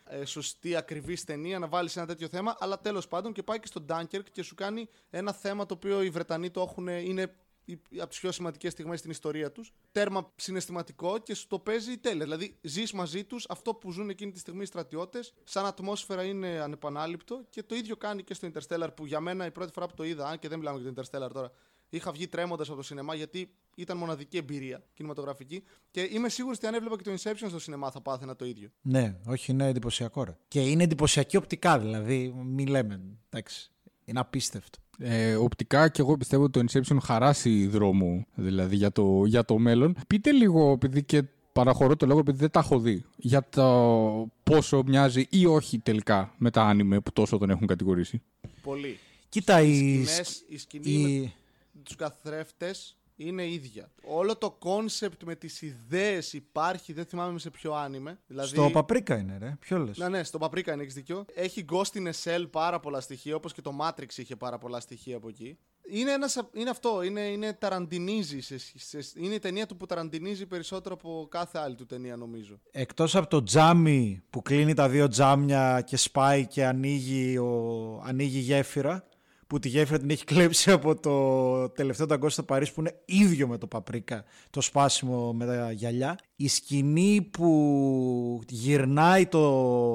[0.04, 2.56] ε, σωστή, ακριβής ταινία, να βάλεις ένα τέτοιο θέμα.
[2.58, 6.02] Αλλά τέλος πάντων και πάει και στο Dunkirk και σου κάνει ένα θέμα το οποίο
[6.02, 9.72] οι Βρετανοί το έχουν, είναι η- από τις πιο σημαντικές στιγμές στην ιστορία τους.
[9.92, 12.24] Τέρμα συναισθηματικό και σου το παίζει τέλεια.
[12.24, 16.48] Δηλαδή, ζεις μαζί τους αυτό που ζουν εκείνη τη στιγμή οι στρατιώτες, σαν ατμόσφαιρα είναι
[16.60, 19.94] ανεπανάληπτο και το ίδιο κάνει και στο Interstellar που για μένα η πρώτη φορά που
[19.94, 21.52] το είδα, αν και δεν μιλάμε για το Interstellar τώρα,
[21.94, 25.62] Είχα βγει τρέμοντας από το σινεμά γιατί ήταν μοναδική εμπειρία κινηματογραφική.
[25.90, 28.68] Και είμαι σίγουρος ότι αν έβλεπα και το Inception στο σινεμά θα πάθαινα το ίδιο.
[28.82, 30.24] Ναι, όχι, είναι εντυπωσιακό.
[30.24, 30.36] Ρε.
[30.48, 32.34] Και είναι εντυπωσιακή οπτικά, δηλαδή.
[32.44, 33.00] Μην λέμε.
[33.30, 33.70] Εντάξει.
[34.04, 34.78] Είναι απίστευτο.
[34.98, 39.58] Ε, οπτικά και εγώ πιστεύω ότι το Inception χαράσσει δρόμο δηλαδή, για, το, για το
[39.58, 39.96] μέλλον.
[40.06, 44.82] Πείτε λίγο, επειδή και παραχωρώ το λόγο επειδή δεν τα έχω δει, για το πόσο
[44.86, 48.22] μοιάζει ή όχι τελικά με τα άνιμε που τόσο τον έχουν κατηγορήσει.
[48.62, 48.98] Πολύ.
[49.28, 51.32] Κοίτα, οι η, σκηνές, η σκηνή η- με
[51.82, 53.90] τους καθρέφτες είναι ίδια.
[54.04, 58.18] Όλο το concept με τις ιδέες υπάρχει, δεν θυμάμαι σε ποιο άνιμε.
[58.26, 59.56] Δηλαδή, Στο Παπρίκα είναι, ρε.
[59.60, 61.24] Ποιο λες; Ναι, ναι, στο Paprika είναι, έχεις δίκιο.
[61.34, 64.80] Έχει Ghost in a Shell πάρα πολλά στοιχεία, όπως και το Matrix είχε πάρα πολλά
[64.80, 65.58] στοιχεία από εκεί.
[65.90, 68.40] Είναι, ένας, είναι αυτό, είναι, είναι ταραντινίζει.
[68.40, 72.60] Σε, σε, είναι η ταινία του που ταραντινίζει περισσότερο από κάθε άλλη του ταινία, νομίζω.
[72.70, 78.38] Εκτός από το τζάμι που κλείνει τα δύο τζάμια και σπάει και ανοίγει, ο, ανοίγει
[78.38, 79.04] γέφυρα,
[79.52, 83.48] που τη γέφυρα την έχει κλέψει από το τελευταίο ταγκό στο Παρίσι που είναι ίδιο
[83.48, 86.18] με το Παπρίκα, το σπάσιμο με τα γυαλιά.
[86.36, 89.40] Η σκηνή που γυρνάει το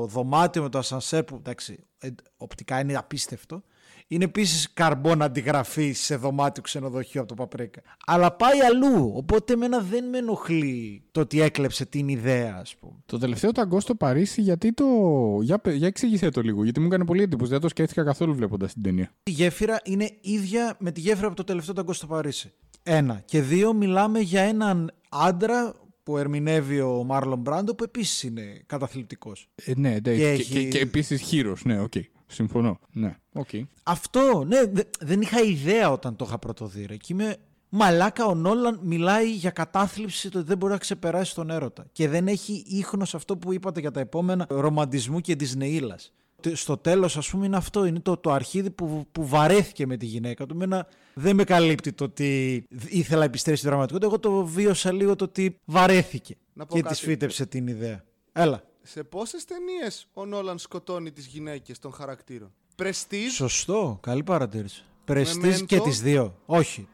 [0.06, 3.64] δωμάτιο με το ασανσέρ που εντάξει, ε, οπτικά είναι απίστευτο.
[4.10, 7.82] Είναι επίσης καρμπόν αντιγραφή σε δωμάτιο ξενοδοχείου από το Παπρίκα.
[8.06, 9.12] Αλλά πάει αλλού.
[9.16, 12.94] Οπότε εμένα δεν με ενοχλεί το ότι έκλεψε την ιδέα, ας πούμε.
[13.06, 14.86] Το τελευταίο ταγκό στο Παρίσι, γιατί το.
[15.42, 17.52] Για, πε- για εξήγησέ το λίγο, γιατί μου έκανε πολύ εντύπωση.
[17.52, 19.12] Δεν το σκέφτηκα καθόλου βλέποντας την ταινία.
[19.24, 22.52] Η γέφυρα είναι ίδια με τη γέφυρα από το τελευταίο ταγκό στο Παρίσι.
[22.84, 23.22] Ένα.
[23.26, 29.50] Και δύο, μιλάμε για έναν άντρα που ερμηνεύει ο Μάρλον Μπράντο που επίσης είναι καταθλιπτικός.
[29.56, 31.66] Ε, ναι, ναι, και, έχει- και, και επίσης χήρος.
[31.66, 31.94] Ναι, οκ.
[32.28, 32.80] Συμφωνώ.
[32.92, 33.50] Ναι, οκ.
[33.84, 36.86] Αυτό, ναι, δε- δεν είχα ιδέα όταν το είχα πρωτοδεί.
[36.86, 36.96] ρε.
[36.98, 37.36] Και είμαι
[37.70, 41.86] μαλάκα ο Νόλαν μιλάει για κατάθλιψη το ότι δεν μπορεί να ξεπεράσει τον έρωτα.
[41.92, 46.14] Και δεν έχει ίχνος αυτό που είπατε για τα επόμενα ρομαντισμού και της Νεήλας.
[46.54, 50.06] Στο τέλος ας πούμε είναι αυτό, είναι το, το αρχίδι που, που βαρέθηκε με τη
[50.06, 50.54] γυναίκα του.
[50.54, 54.08] Εμένα δεν με καλύπτει το ότι ήθελα να επιστρέψει στη δραματικότητα.
[54.08, 56.94] Εγώ το βίωσα λίγο το ότι βαρέθηκε Να πω και κάτι.
[56.94, 58.04] της φύτεψε την ιδέα.
[58.32, 58.64] Έλα.
[58.90, 64.84] Σε πόσες ταινίες ο Νόλαν σκοτώνει τις γυναίκες των χαρακτήρων; Prestige, Σωστό, καλή παρατήρηση.
[65.06, 65.66] Πρεστής Memento.
[65.66, 66.36] και τις δύο.
[66.46, 66.88] Όχι,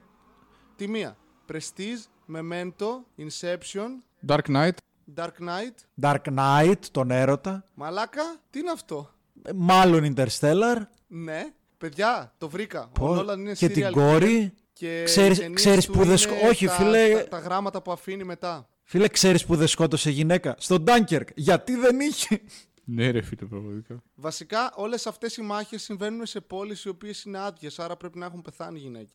[0.76, 1.18] τη μία.
[1.52, 3.88] Prestige, Memento, Inception,
[4.28, 4.72] Dark Knight.
[5.16, 5.76] Dark Knight.
[6.02, 7.66] Dark Knight, τον έρωτα.
[7.74, 9.10] Μαλάκα, τι είναι αυτό;
[9.44, 10.78] Ε, Μάλλον Interstellar.
[11.08, 11.44] Ναι,
[11.78, 12.90] παιδιά, το βρήκα.
[12.94, 14.54] Πω, Ο Νόλαν είναι και την serial κόρη.
[14.56, 17.14] killer Και Ξέρεις- οι ταινίες ξέρεις του που δεν είναι σκο- όχι, τα, φίλε.
[17.14, 18.68] Τα, τα γράμματα που αφήνει μετά.
[18.94, 21.28] Φίλε, ξέρεις που δεν σκότωσε γυναίκα; Στον Dunkirk.
[21.36, 22.42] Γιατί δεν είχε;
[22.84, 24.04] Ναι, ρε φίλε, πραγματικά.
[24.16, 28.26] Βασικά, όλες αυτές οι μάχες συμβαίνουν σε πόλεις οι οποίες είναι άδειες, άρα πρέπει να
[28.26, 29.14] έχουν πεθάνει γυναίκες.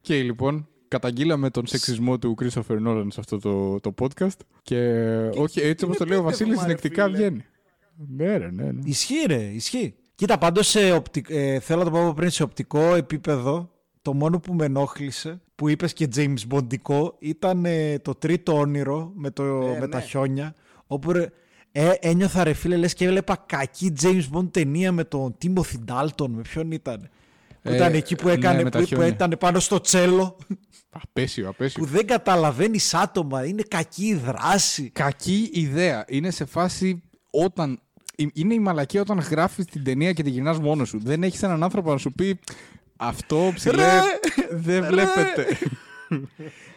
[0.00, 4.38] Και λοιπόν, καταγγείλαμε τον σεξισμό του Christopher Nolan σε αυτό το, το podcast.
[4.62, 5.00] Και,
[5.36, 7.16] όχι, έτσι όπως το λέει ο επίτευγμα, Βασίλης, ρε συνεκτικά φίλε.
[7.16, 7.44] βγαίνει.
[8.08, 8.80] Ναι, ρε, ναι, ναι.
[8.84, 9.94] Ισχύει, ρε, ισχύει.
[10.14, 11.02] Κοίτα, πάντως ε,
[11.60, 13.73] θέλω να το πω από πριν σε οπτικό επίπεδο.
[14.04, 19.12] Το μόνο που με ενόχλησε, που είπες και James Bondικό, ήταν ε, το τρίτο όνειρο
[19.14, 20.04] με, το, Ε, με τα ναι.
[20.04, 20.54] χιόνια.
[20.86, 21.26] Όπου ρε,
[21.72, 26.28] ε, ένιωθα ρε φίλε, λες και έβλεπα κακή James Bond ταινία με τον Timothy Dalton.
[26.28, 27.08] Με ποιον ήταν.
[27.62, 29.06] Που Ε, ήταν εκεί που ναι, έκανε, με τα που, που χιόνια.
[29.06, 30.36] ήταν πάνω στο τσέλο.
[30.90, 31.82] Απέσιο, απέσιο.
[31.84, 33.44] που δεν καταλαβαίνεις άτομα.
[33.46, 34.90] Είναι κακή η δράση.
[34.90, 36.04] Κακή ιδέα.
[36.08, 37.80] Είναι σε φάση όταν.
[38.16, 40.98] ε, Είναι η μαλακία όταν γράφεις την ταινία και τη γυρνάς μόνος σου.
[41.02, 42.38] Δεν έχεις έναν άνθρωπο να σου πει
[43.06, 43.76] αυτό ψηλέ.
[43.82, 44.00] Ρε!
[44.50, 44.86] Δεν Ρε!
[44.88, 45.58] βλέπετε.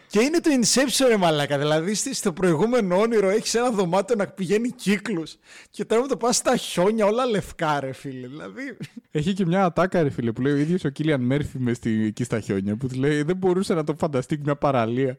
[0.06, 1.58] Και είναι το Inception, ρε μαλάκα.
[1.58, 5.22] Δηλαδή στη- στο προηγούμενο όνειρο έχεις ένα δωμάτιο να πηγαίνει κύκλου.
[5.70, 8.26] Και τώρα μου το πας στα χιόνια, όλα λευκά, ρε φίλε.
[8.26, 8.76] Δηλαδή.
[9.10, 12.04] Έχει και μια ατάκα, ρε φίλε, που λέει ο ίδιος ο Κίλιαν Μέρφυ μες στη,
[12.04, 12.76] εκεί στα χιόνια.
[12.76, 15.18] Που του λέει δεν μπορούσε να το φανταστεί μια παραλία.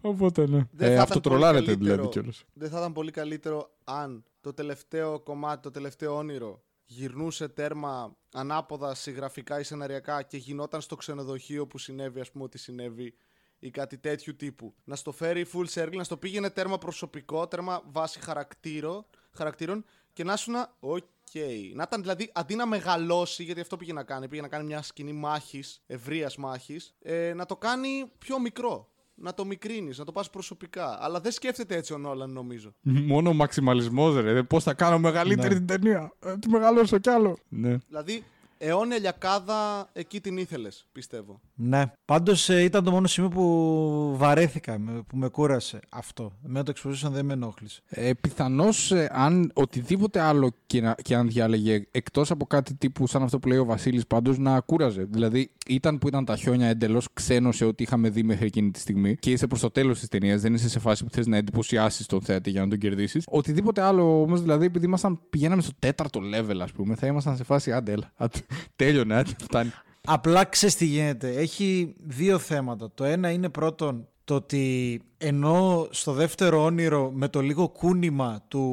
[0.00, 0.60] Οπότε ναι.
[0.72, 2.44] Δεν Ε, θα αυτό ήταν πολύ τρολάρεται καλύτερο- δηλαδή κιόλας.
[2.52, 6.62] Δεν θα ήταν πολύ καλύτερο αν το τελευταίο κομμάτι, το τελευταίο όνειρο
[6.92, 12.58] γυρνούσε τέρμα ανάποδα συγγραφικά ή σεναριακά και γινόταν στο ξενοδοχείο που συνέβη, ας πούμε, ότι
[12.58, 13.14] συνέβη
[13.58, 14.74] ή κάτι τέτοιου τύπου.
[14.84, 20.24] Να στο φέρει full circle, να στο πήγαινε τέρμα προσωπικό, τέρμα βάση χαρακτήρο, χαρακτήρων και
[20.24, 20.74] να σου να.
[20.80, 21.34] Οκ.
[21.74, 24.82] Να ήταν δηλαδή αντί να μεγαλώσει, γιατί αυτό πήγε να κάνει, πήγε να κάνει μια
[24.82, 28.88] σκηνή μάχης, ευρείας μάχης, ε, να το κάνει πιο μικρό.
[29.22, 30.98] Να το μικρύνεις, να το πας προσωπικά.
[31.00, 32.74] Αλλά δεν σκέφτεται έτσι ο Νόλαν, νομίζω.
[32.82, 34.42] Μόνο ο μαξιμαλισμός, ρε.
[34.42, 35.54] Πώς θα κάνω μεγαλύτερη Ναι.
[35.54, 36.12] την ταινία.
[36.24, 37.38] Ε, τη μεγαλώσω κι άλλο.
[37.48, 37.76] Ναι.
[37.88, 38.24] Δηλαδή,
[38.62, 41.40] αιώνια λιακάδα εκεί την ήθελες, πιστεύω.
[41.54, 41.92] Ναι.
[42.04, 46.32] Πάντως ήταν το μόνο σημείο που βαρέθηκα, με- που με κούρασε αυτό.
[46.46, 47.80] Εμένα το exposition δεν με ενόχλησε.
[47.88, 53.22] Ε, Πιθανώς αν οτιδήποτε άλλο και, να, και αν διάλεγε εκτός από κάτι τύπου σαν
[53.22, 55.04] αυτό που λέει ο Βασίλης, πάντως να κούραζε.
[55.10, 58.78] Δηλαδή ήταν που ήταν τα χιόνια εντελώς ξένο σε ό,τι είχαμε δει μέχρι εκείνη τη
[58.78, 61.36] στιγμή και είσαι προς το τέλος της ταινίας, δεν είσαι σε φάση που θες να
[61.36, 63.24] εντυπωσιάσεις τον θεατή για να τον κερδίσεις.
[63.28, 67.44] Οτιδήποτε άλλο όμως, δηλαδή επειδή ήμασταν, πηγαίναμε στο τέταρτο level, ας πούμε, θα ήμασταν σε
[67.44, 68.38] φάση άντε, έλα, άντε,
[68.76, 69.70] τέλειωνε, άντε, φτάνει.
[70.06, 71.30] Απλά ξέρεις τι γίνεται.
[71.32, 72.90] Έχει δύο θέματα.
[72.94, 78.64] Το ένα είναι πρώτον το ότι ενώ στο δεύτερο όνειρο με το λίγο κούνημα του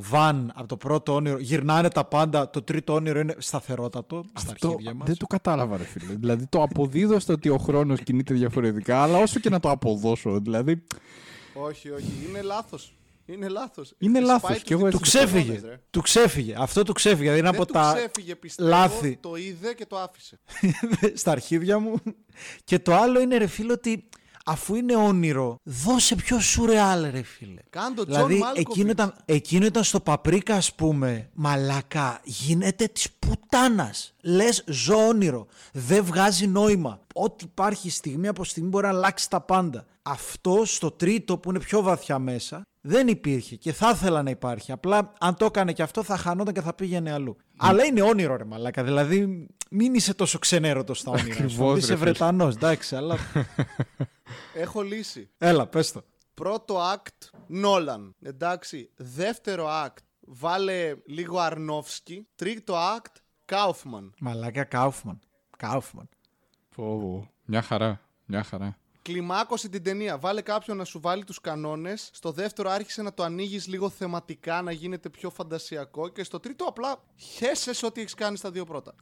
[0.00, 4.68] Βαν από το πρώτο όνειρο γυρνάνε τα πάντα, το τρίτο όνειρο είναι σταθερότατο στα Αυτό
[4.68, 5.06] αρχίδια μας.
[5.06, 6.14] δεν το κατάλαβα, ρε φίλε.
[6.14, 10.40] δηλαδή το αποδίδω στο ότι ο χρόνος κινείται διαφορετικά, αλλά όσο και να το αποδώσω.
[10.40, 10.82] Δηλαδή.
[11.54, 12.12] Όχι, όχι.
[12.28, 12.94] Είναι λάθος.
[13.26, 13.94] Είναι λάθος.
[13.98, 15.60] Είναι λάθος, κι εγώ Του ξέφυγε.
[15.90, 16.54] Του ξέφυγε.
[16.58, 17.30] Αυτό του ξέφυγε.
[17.30, 18.68] Δηλαδή είναι Δεν από του τα ξέφυγε, πιστεύω.
[18.68, 20.38] λάθη Το είδε και το άφησε.
[21.20, 21.94] στα αρχίδια μου.
[22.64, 24.08] Και το άλλο είναι ρε φίλε ότι
[24.48, 27.60] αφού είναι όνειρο, δώσε πιο σουρεάλ ρε φίλε.
[27.70, 28.70] Κάντο Τζον Δηλαδή Μάλκοβιτς.
[28.70, 35.46] εκείνο ήταν, εκείνο ήταν στο Paprika ας πούμε Μαλάκα γίνεται της πουτάνας Λες ζω όνειρο
[35.72, 40.90] Δεν βγάζει νόημα Ό,τι υπάρχει στιγμή από στιγμή μπορεί να αλλάξει τα πάντα Αυτό στο
[40.90, 44.72] τρίτο που είναι πιο βαθιά μέσα δεν υπήρχε και θα ήθελα να υπάρχει.
[44.72, 47.36] Απλά αν το έκανε και αυτό θα χανόταν και θα πήγαινε αλλού.
[47.56, 48.84] Αλλά είναι όνειρο ρε μαλάκα.
[48.84, 51.34] Δηλαδή μην είσαι τόσο ξενέρωτος στα όνειρα.
[51.34, 51.42] σου.
[51.42, 52.10] Ακριβώς, Είσαι ρε φίλε.
[52.10, 53.16] Βρετανός, εντάξει, αλλά...
[54.54, 55.30] Έχω λύση.
[55.38, 56.04] Έλα, πες το.
[56.34, 58.14] Πρώτο act, Νόλαν.
[58.22, 58.90] Εντάξει.
[58.96, 62.26] Δεύτερο act, βάλε λίγο Αρνόφσκι.
[62.34, 63.12] Τρίτο act,
[63.44, 64.14] Κάουφμαν.
[64.20, 65.20] Μαλάκα Κάουφμαν.
[65.56, 66.08] Κάουφμαν.
[66.76, 68.00] Πω, μια χαρά.
[68.24, 68.78] Μια χαρά.
[69.06, 70.18] Κλιμάκωσε την ταινία.
[70.18, 72.10] Βάλε κάποιον να σου βάλει τους κανόνες.
[72.12, 76.08] Στο δεύτερο άρχισε να το ανοίγεις λίγο θεματικά, να γίνεται πιο φαντασιακό.
[76.08, 78.94] Και στο τρίτο απλά χέσες ό,τι έχεις κάνει στα δύο πρώτα.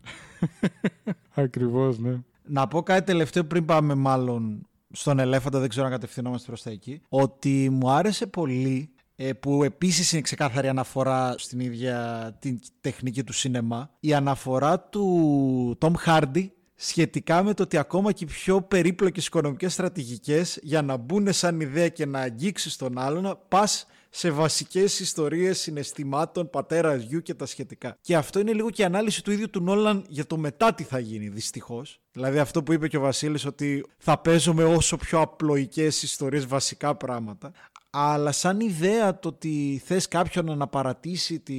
[1.34, 2.20] Ακριβώς, ναι.
[2.42, 6.70] Να πω κάτι τελευταίο πριν πάμε μάλλον στον ελέφαντα, δεν ξέρω αν κατευθυνόμαστε προς τα
[6.70, 13.24] εκεί, ότι μου άρεσε πολύ ε, που επίσης είναι ξεκάθαρη αναφορά στην ίδια την τεχνική
[13.24, 18.62] του σινεμά, η αναφορά του Tom Hardy σχετικά με το ότι ακόμα και οι πιο
[18.62, 24.30] περίπλοκες οικονομικές στρατηγικές για να μπουν σαν ιδέα και να αγγίξεις τον άλλον, πας σε
[24.30, 27.96] βασικές ιστορίες συναισθημάτων, πατέρα γιου και τα σχετικά.
[28.00, 30.82] Και αυτό είναι λίγο και η ανάλυση του ίδιου του Νόλαν για το μετά τι
[30.82, 32.00] θα γίνει, δυστυχώς.
[32.12, 36.94] Δηλαδή αυτό που είπε και ο Βασίλης ότι θα παίζουμε όσο πιο απλοϊκές ιστορίες, βασικά
[36.96, 37.52] πράγματα.
[37.96, 41.54] Αλλά σαν ιδέα το ότι θες κάποιον να παρατήσει τη...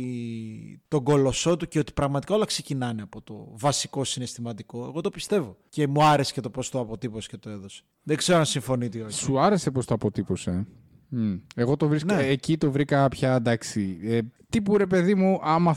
[0.88, 5.58] τον κολοσσό του και ότι πραγματικά όλα ξεκινάνε από το βασικό συναισθηματικό, εγώ το πιστεύω.
[5.70, 7.82] Και μου άρεσε και το πώς το αποτύπωσε και το έδωσε.
[8.04, 9.14] Δεν ξέρω αν συμφωνείτε ή όχι.
[9.20, 10.68] Σου άρεσε πώς το αποτύπωσε.
[11.10, 11.36] Μμ.
[11.56, 12.24] Εγώ το βρίσκα, Ναι.
[12.28, 14.00] εκεί το βρήκα πια εντάξει.
[14.04, 14.20] Ε,
[14.50, 15.76] τύπου ρε παιδί μου, άμα,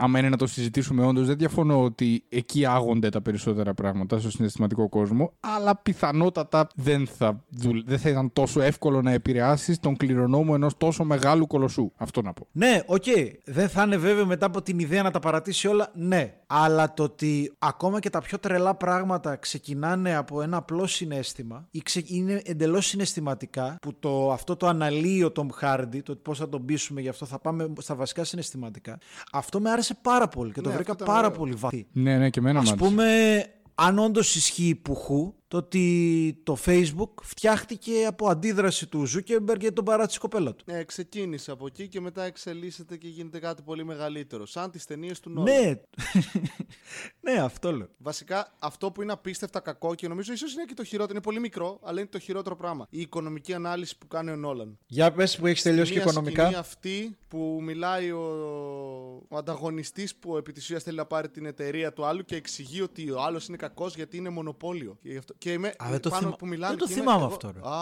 [0.00, 4.30] άμα είναι να το συζητήσουμε όντως, δεν διαφωνώ ότι εκεί άγονται τα περισσότερα πράγματα στο
[4.30, 9.96] συναισθηματικό κόσμο, αλλά πιθανότατα δεν θα, δουλ- δεν θα ήταν τόσο εύκολο να επηρεάσεις τον
[9.96, 11.92] κληρονόμο ενός τόσο μεγάλου κολοσσού.
[11.96, 12.46] Αυτό να πω.
[12.52, 13.04] Ναι, οκ.
[13.44, 15.90] Δεν θα είναι βέβαιο μετά από την ιδέα να τα παρατήσει όλα.
[15.94, 16.34] Ναι.
[16.46, 21.78] Αλλά το ότι ακόμα και τα πιο τρελά πράγματα ξεκινάνε από ένα απλό συναίσθημα ή
[21.78, 22.02] ξε...
[22.06, 26.64] είναι εντελώς συναισθηματικά, που το, αυτό το αναλύει ο Τόμ Χάρντι, το πώς θα τον
[26.64, 28.98] πείσουμε γι' αυτό, θα πάμε στα βασικά συναισθηματικά.
[29.32, 31.38] Αυτό με άρεσε πάρα πολύ και το Ναι, βρήκα αυτό ήταν πάρα ωραίο.
[31.38, 31.86] πολύ βαθύ.
[31.92, 32.84] Ναι, ναι, και εμένα Ας μ' άρεσε.
[32.84, 33.06] πούμε,
[33.74, 39.84] αν όντως ισχύει πουχού, το ότι το Facebook φτιάχτηκε από αντίδραση του Ζούκερμπεργκ γιατί τον
[39.84, 40.64] παράτησε η κοπέλα του.
[40.66, 44.46] Ναι, ξεκίνησε από εκεί και μετά εξελίσσεται και γίνεται κάτι πολύ μεγαλύτερο.
[44.46, 45.54] Σαν τις ταινίες του Νόλαν.
[45.54, 45.80] Ναι,
[47.32, 47.88] ναι, αυτό λέω.
[47.98, 51.40] Βασικά, αυτό που είναι απίστευτα κακό και νομίζω ίσως είναι και το χειρότερο, είναι πολύ
[51.40, 52.86] μικρό, αλλά είναι το χειρότερο πράγμα.
[52.90, 54.78] Η οικονομική ανάλυση που κάνει ο Νόλαν.
[54.86, 56.42] Για πες που έχεις τελειώσει και Μια οικονομικά.
[56.42, 58.22] σκηνή αυτή που μιλάει ο,
[59.28, 62.80] ο ανταγωνιστής που επί της ουσίας θέλει να πάρει την εταιρεία του άλλου και εξηγεί
[62.80, 64.98] ότι ο άλλος είναι κακός γιατί είναι μονοπόλιο.
[65.02, 66.92] Και, γι' αυτό- και είμαι, Α, δεν το πάνω θυμα- που μιλάνε δεν το και
[66.92, 67.60] είμαι θυμάμαι εγώ- αυτό, ρε.
[67.68, 67.74] Α,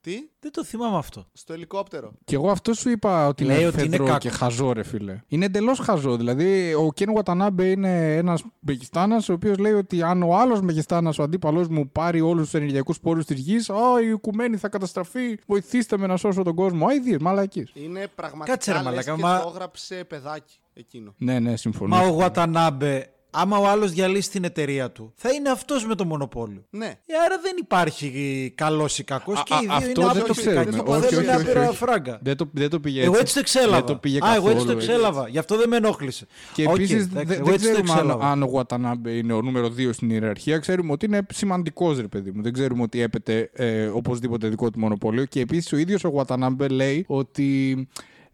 [0.00, 1.24] τι, Δεν το θυμάμαι αυτό.
[1.32, 2.12] στο ελικόπτερο.
[2.24, 4.18] Και εγώ αυτό σου είπα ότι Λέει είναι ότι είναι φεδρό κακό.
[4.18, 5.20] και χαζό, ρε φίλε.
[5.28, 6.16] Είναι εντελώς χαζό.
[6.16, 11.18] Δηλαδή, ο Κέν Γουατανάμπε είναι ένας Μεγιστάνας, ο οποίος λέει ότι αν ο άλλος Μεγιστάνας,
[11.18, 15.38] ο αντίπαλός μου, πάρει όλους τους ενεργειακούς πόρους της γης, Α, η οικουμένη θα καταστραφεί.
[15.46, 16.86] Βοηθήστε με να σώσω τον κόσμο.
[16.86, 17.66] Άιδίε, μαλακή.
[17.74, 21.14] Είναι πραγματικά Κάτσε, ρε λες μαλάκα, και μα- το έγραψε παιδάκι εκείνο.
[21.18, 21.96] Ναι, ναι, συμφωνώ.
[21.96, 26.04] Μα ο Γουατανάμπε, άμα ο άλλος διαλύσει την εταιρεία του, θα είναι αυτός με το
[26.04, 26.64] μονοπόλιο.
[26.70, 26.86] Ναι.
[26.86, 30.14] Ε, άρα δεν υπάρχει καλός ή κακός Α, και α, οι δύο αυτό είναι δεν
[30.14, 30.64] το άπλωτοι ξέρουμε.
[30.64, 31.76] κακοί που Όχι, παίζουν όχι, όχι, άπειρα όχι.
[31.76, 32.18] φράγκα.
[32.22, 33.76] Δεν το, δεν το πήγε Εγώ έτσι το εξέλαβα.
[33.76, 34.90] Δεν το πήγε Α, εγώ έτσι το καθόλου έτσι.
[34.92, 35.28] εξέλαβα.
[35.28, 36.26] Γι' αυτό δεν με ενόχλησε.
[36.54, 38.30] Και Οκ, επίσης εντάξει, δεν εγώ δεν έτσι το ξέρουμε αν, εξέλαβα.
[38.30, 40.58] αν ο Γουατανάμπε είναι ο νούμερο 2 στην ιεραρχία.
[40.58, 42.42] Ξέρουμε ότι είναι σημαντικός, ρε παιδί μου.
[42.42, 45.24] Δεν ξέρουμε ότι έπεται ε, οπωσδήποτε δικό του μονοπόλιο.
[45.24, 47.88] Και επίσης ο ίδιος ο Γουατανάμπε λέει ότι.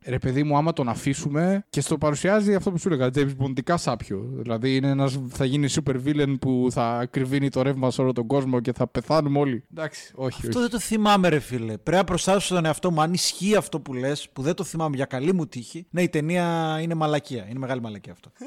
[0.09, 3.75] Ρε παιδί μου, άμα τον αφήσουμε και στο παρουσιάζει αυτό που σου έλεγα, James Bondικά
[3.77, 4.29] σάπιο.
[4.33, 8.27] Δηλαδή είναι ένας, θα γίνει super villain που θα ακριβύνει το ρεύμα σε όλο τον
[8.27, 9.65] κόσμο και θα πεθάνουμε όλοι.
[9.71, 10.47] Εντάξει, όχι.
[10.47, 10.59] Αυτό όχι.
[10.59, 11.77] δεν το θυμάμαι, ρε φίλε.
[11.77, 13.01] Πρέπει να προστατεύσω τον εαυτό μου.
[13.01, 16.09] Αν ισχύει αυτό που λες, που δεν το θυμάμαι για καλή μου τύχη, ναι, η
[16.09, 17.47] ταινία είναι μαλακία.
[17.49, 18.31] Είναι μεγάλη μαλακία αυτό.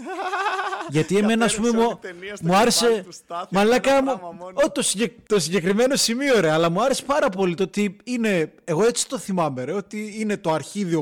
[0.92, 2.00] Γιατί εμένα, ας πούμε, μου,
[2.42, 3.06] μου άρεσε.
[3.52, 4.20] Μαλάκα μου.
[4.66, 5.14] Ό, το, συγκεκ...
[5.28, 8.54] το συγκεκριμένο σημείο, ρε, αλλά μου άρεσε πάρα πολύ το ότι είναι.
[8.64, 11.00] Εγώ έτσι το θυμάμαι, ρε, ότι είναι το αρχίδιο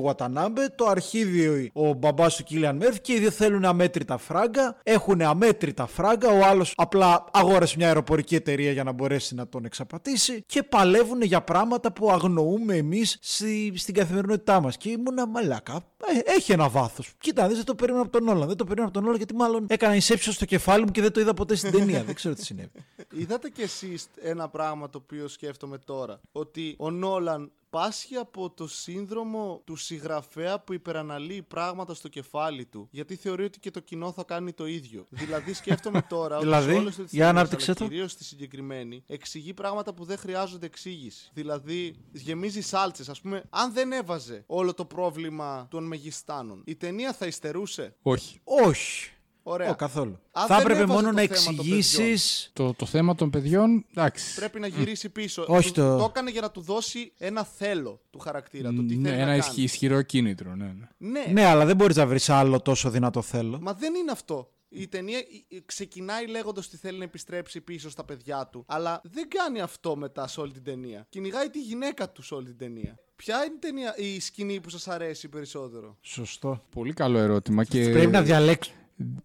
[0.48, 4.78] Γουατανάμπε, το αρχίδιο ο μπαμπάς του Κίλιαν Μέρφ και οι δύο θέλουν αμέτρητα φράγκα.
[4.84, 6.30] Έχουν αμέτρητα φράγκα.
[6.30, 11.22] Ο άλλος απλά αγόρασε μια αεροπορική εταιρεία για να μπορέσει να τον εξαπατήσει και παλεύουν
[11.22, 13.74] για πράγματα που αγνοούμε εμείς στη...
[13.76, 14.78] στην καθημερινότητά μας.
[14.78, 15.82] Και ήμουνα μαλάκα.
[16.06, 17.14] Ε, έχει ένα βάθος.
[17.20, 18.46] Κοίτα, δεν το περίμενα από τον Όλα.
[18.46, 21.12] Δεν το περίμενα από τον Όλα γιατί μάλλον έκανα inception στο κεφάλι μου και δεν
[21.12, 22.04] το είδα ποτέ στην ταινία.
[22.04, 22.86] δεν ξέρω τι συνέβη.
[23.14, 26.20] Είδατε κι εσείς ένα πράγμα το οποίο σκέφτομαι τώρα.
[26.32, 32.88] Ότι ο Νόλαν πάσχει από το σύνδρομο του συγγραφέα που υπεραναλύει πράγματα στο κεφάλι του.
[32.92, 35.06] Γιατί θεωρεί ότι και το κοινό θα κάνει το ίδιο.
[35.10, 37.88] Δηλαδή, σκέφτομαι τώρα ότι δηλαδή, σε όλες τις για ταινίες, ανάπτυξε αλλά το.
[37.88, 41.30] κυρίως στη συγκεκριμένη, εξηγεί πράγματα που δεν χρειάζονται εξήγηση.
[41.34, 43.10] Δηλαδή, γεμίζει σάλτσες.
[43.10, 48.40] Α πούμε, αν δεν έβαζε όλο το πρόβλημα των μεγιστάνων, η ταινία θα υστερούσε; Όχι.
[48.44, 49.12] Όχι.
[49.50, 49.70] Ωραία.
[49.70, 50.20] Ω, καθόλου.
[50.32, 52.50] Αν θα δεν έπρεπε έβαζε μόνο το να θέμα των εξηγήσεις.
[52.54, 54.36] Το, το θέμα των παιδιών, εντάξει.
[54.36, 55.46] Πρέπει να γυρίσει πίσω.
[55.48, 58.74] Όχι Του- το- το έκανε για να του δώσει ένα θέλω του χαρακτήρα.
[58.74, 59.64] Το τι Ναι, θέλει ένα να ισχυ- κάνει.
[59.64, 60.66] ισχυρό κίνητρο, ναι.
[60.66, 60.88] ναι.
[60.98, 63.60] Ναι, Ναι, αλλά δεν μπορείς να βρεις άλλο τόσο δυνατό θέλω.
[63.62, 64.52] Μα δεν είναι αυτό.
[64.70, 69.02] Η ταινία ε, ε, ξεκινάει λέγοντας ότι θέλει να επιστρέψει πίσω στα παιδιά του, αλλά
[69.04, 71.06] δεν κάνει αυτό μετά σε όλη την ταινία.
[71.10, 72.98] Κυνηγάει τη γυναίκα του σε όλη την ταινία.
[73.16, 76.64] Ποια είναι η, ταινία, η σκηνή που σας αρέσει περισσότερο; Σωστό.
[76.70, 78.72] Πολύ καλό ερώτημα και Πρέπει να διαλέξει.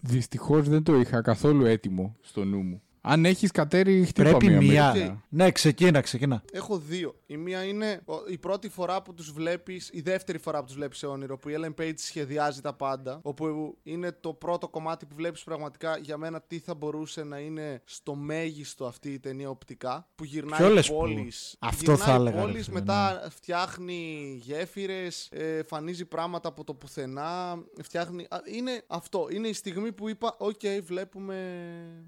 [0.00, 2.82] Δυστυχώς δεν το είχα καθόλου έτοιμο στο νου μου.
[3.04, 4.92] Αν έχεις κατέρι, χτύπα Πρέπει μία μία.
[4.92, 5.22] μερικά.
[5.28, 6.42] Ναι, ξεκίνα, ξεκίνα.
[6.52, 7.14] Έχω δύο.
[7.26, 10.74] Η μία είναι ο- η πρώτη φορά που τους βλέπεις, η δεύτερη φορά που τους
[10.74, 13.20] βλέπεις σε όνειρο, που η Ellen Page σχεδιάζει τα πάντα.
[13.22, 17.82] Όπου είναι το πρώτο κομμάτι που βλέπεις πραγματικά για μένα τι θα μπορούσε να είναι
[17.84, 20.08] στο μέγιστο αυτή η ταινία οπτικά.
[20.14, 21.56] Που γυρνάει Ποιόλες που- πόλεις.
[21.58, 22.80] Αυτό θα έλεγα, ρε Πόλεις, φίλε, ναι.
[22.84, 25.28] μετά φτιάχνει γέφυρες,
[25.66, 27.58] φανίζει πράγματα από το πουθενά.
[27.82, 28.26] Φτιάχνει.
[28.30, 29.26] α, Είναι αυτό.
[29.30, 31.36] Είναι η στιγμή που είπα: Οκ, βλέπουμε.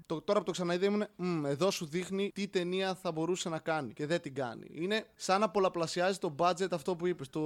[0.05, 0.53] Το, τώρα που το
[0.85, 1.37] ξαναείδα ήμουν.
[1.39, 3.93] «Μμ, εδώ σου δείχνει τι ταινία θα μπορούσε να κάνει.
[3.93, 4.67] Και δεν την κάνει.
[4.71, 7.29] Είναι σαν να πολλαπλασιάζει το budget αυτό που είπες.
[7.29, 7.41] Το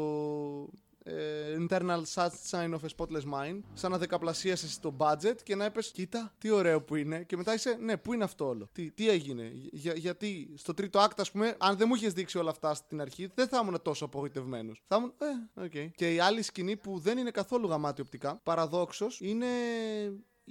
[1.04, 3.60] ε, Eternal Sunshine of a Spotless Mind.
[3.74, 7.24] Σαν να δεκαπλασίασες το budget και να είπες: Κοίτα, τι ωραίο που είναι.
[7.24, 11.04] Και μετά είσαι: Ναι, πού είναι αυτό όλο; Τι, τι έγινε; Για, γιατί στο τρίτο
[11.04, 13.82] act, ας πούμε, αν δεν μου είχες δείξει όλα αυτά στην αρχή, δεν θα ήμουν
[13.82, 14.82] τόσο απογοητευμένος.
[14.88, 15.14] Θα ήμουν.
[15.18, 15.92] Ε, οκ.
[15.96, 19.46] Και η άλλη σκηνή που δεν είναι καθόλου γαμάτη οπτικά, παραδόξως, είναι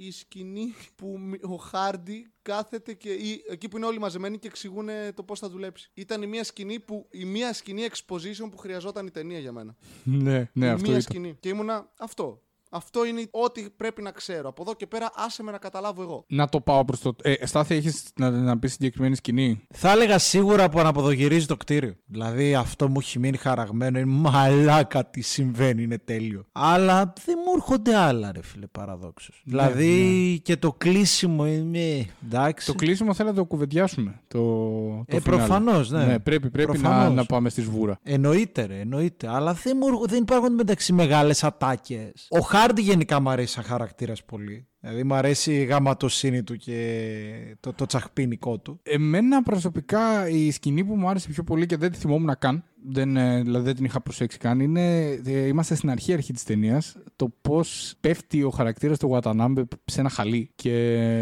[0.00, 3.10] η σκηνή που μι- ο Χάρντι κάθεται και.
[3.12, 5.90] ή- εκεί που είναι όλοι μαζεμένοι και εξηγούν το πώς θα δουλέψει.
[5.94, 7.06] Ήταν η μία σκηνή που.
[7.10, 9.76] η μία σκηνή exposition που χρειαζόταν η ταινία για μένα.
[10.04, 11.00] Ναι, ναι, η αυτό μία ήταν.
[11.02, 11.36] σκηνή.
[11.40, 12.42] Και ήμουνα αυτό.
[12.70, 14.48] Αυτό είναι ό,τι πρέπει να ξέρω.
[14.48, 16.24] Από εδώ και πέρα, άσε με να καταλάβω εγώ.
[16.28, 17.14] Να το πάω προς το...
[17.22, 21.94] Ε, Στάθη, έχεις να, να πεις συγκεκριμένη σκηνή; Θα έλεγα σίγουρα που αναποδογυρίζει το κτίριο.
[22.06, 23.98] Δηλαδή αυτό μου έχει μείνει χαραγμένο.
[23.98, 26.44] Είναι μαλάκα τι συμβαίνει, είναι τέλειο.
[26.52, 29.42] Αλλά δεν μου έρχονται άλλα, ρε φίλε, παραδόξως.
[29.44, 32.06] δηλαδή και το κλείσιμο είναι.
[32.24, 32.66] Εντάξει.
[32.66, 34.20] Το κλείσιμο θέλω να το κουβεντιάσουμε.
[34.28, 35.36] Το, το Ε, φινάλε.
[35.44, 36.18] προφανώς, ναι.
[36.18, 37.14] πρέπει πρέπει να, Προφανώς.
[37.14, 37.98] να πάμε στη σβούρα.
[38.02, 39.28] Εννοείται, ρε, εννοείται.
[39.28, 42.26] Αλλά δεν, μου, έρχο- δεν υπάρχουν μεταξύ μεγάλες ατάκες.
[42.28, 44.68] Ο Χάρντι γενικά μου αρέσει σαν χαρακτήρας πολύ.
[44.88, 48.80] Δηλαδή μου αρέσει η γαματοσύνη του και το, το τσαχπίνικό του.
[48.82, 53.16] Εμένα προσωπικά η σκηνή που μου άρεσε πιο πολύ και δεν τη θυμόμουν καν, δεν,
[53.16, 56.96] ε, δηλαδή δεν την είχα προσέξει καν, είναι ε, είμαστε στην αρχή αρχή της ταινίας.
[57.16, 60.70] το πώς πέφτει ο χαρακτήρας του Watanabe σε ένα χαλί και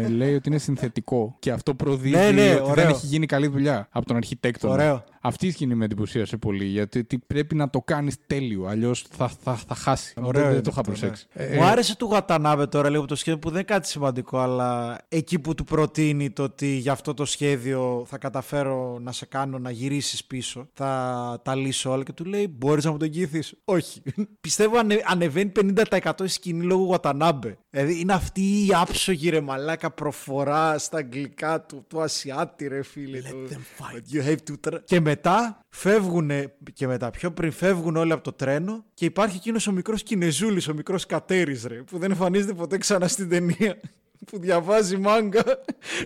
[0.09, 2.87] λέει ότι είναι συνθετικό και αυτό προδίδει Ναι, ναι, ότι δεν ωραίο.
[2.89, 4.73] έχει γίνει καλή δουλειά από τον αρχιτέκτονα.
[4.73, 5.03] Ωραίο.
[5.21, 9.27] Αυτή η σκηνή με εντυπωσίασε πολύ γιατί ότι πρέπει να το κάνεις τέλειο, αλλιώς θα,
[9.27, 10.13] θα, θα χάσει.
[10.17, 11.25] Ωραίο δεν, δεν είναι το είχα αυτό, προσέξει.
[11.33, 11.43] ναι.
[11.43, 14.97] Ε, Μου άρεσε του Γατανάβε τώρα λίγο το σχέδιο που δεν είναι κάτι σημαντικό, αλλά
[15.07, 19.59] εκεί που του προτείνει το ότι για αυτό το σχέδιο θα καταφέρω να σε κάνω
[19.59, 23.53] να γυρίσεις πίσω, θα τα λύσω όλα και του λέει μπορείς να μου το εγγυηθείς.
[23.65, 24.01] Όχι.
[24.41, 25.51] Πιστεύω ανε, ανεβαίνει
[25.91, 27.57] 50% η σκηνή λόγω Γατανάμπε.
[27.69, 33.19] Δηλαδή είναι αυτή η άψογη ρε μαλάκα προφορά στα αγγλικά του, του Ασιάτη ρε φίλε.
[33.23, 34.15] Let them fight.
[34.15, 34.79] You have to try.
[34.83, 36.31] Και μετά φεύγουν
[36.73, 40.67] και μετά πιο πριν φεύγουν όλοι από το τρένο και υπάρχει εκείνος ο μικρός Κινεζούλης,
[40.67, 43.77] ο μικρός Κατέρης ρε που δεν εμφανίζεται ποτέ ξανά στην ταινία
[44.25, 45.43] που διαβάζει μάγκα,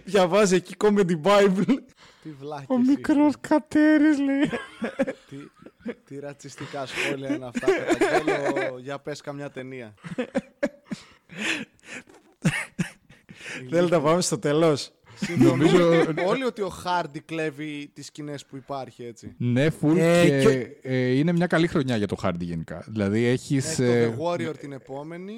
[0.03, 1.78] διαβάζει εκεί comedy bible.
[2.24, 2.65] Τι βλάκι.
[2.67, 4.49] ο μικρός κατέρης λέει.
[5.30, 5.36] Τι,
[6.05, 7.67] τι ρατσιστικά σχόλια είναι αυτά.
[7.97, 9.93] Καταγγέλω, για πες καμιά ταινία.
[13.69, 14.91] Θέλετε να πάμε στο τέλος;
[15.38, 15.91] Νομίζω
[16.28, 19.34] Όλοι ότι ο Χάρντι κλέβει τις σκηνές που υπάρχει έτσι.
[19.38, 22.86] Ναι, full Ε, και, και- ε, είναι μια καλή χρονιά για το Hardy γενικά.
[22.88, 25.34] Δηλαδή έχεις, Έχει ε, το The Warrior την επόμενη.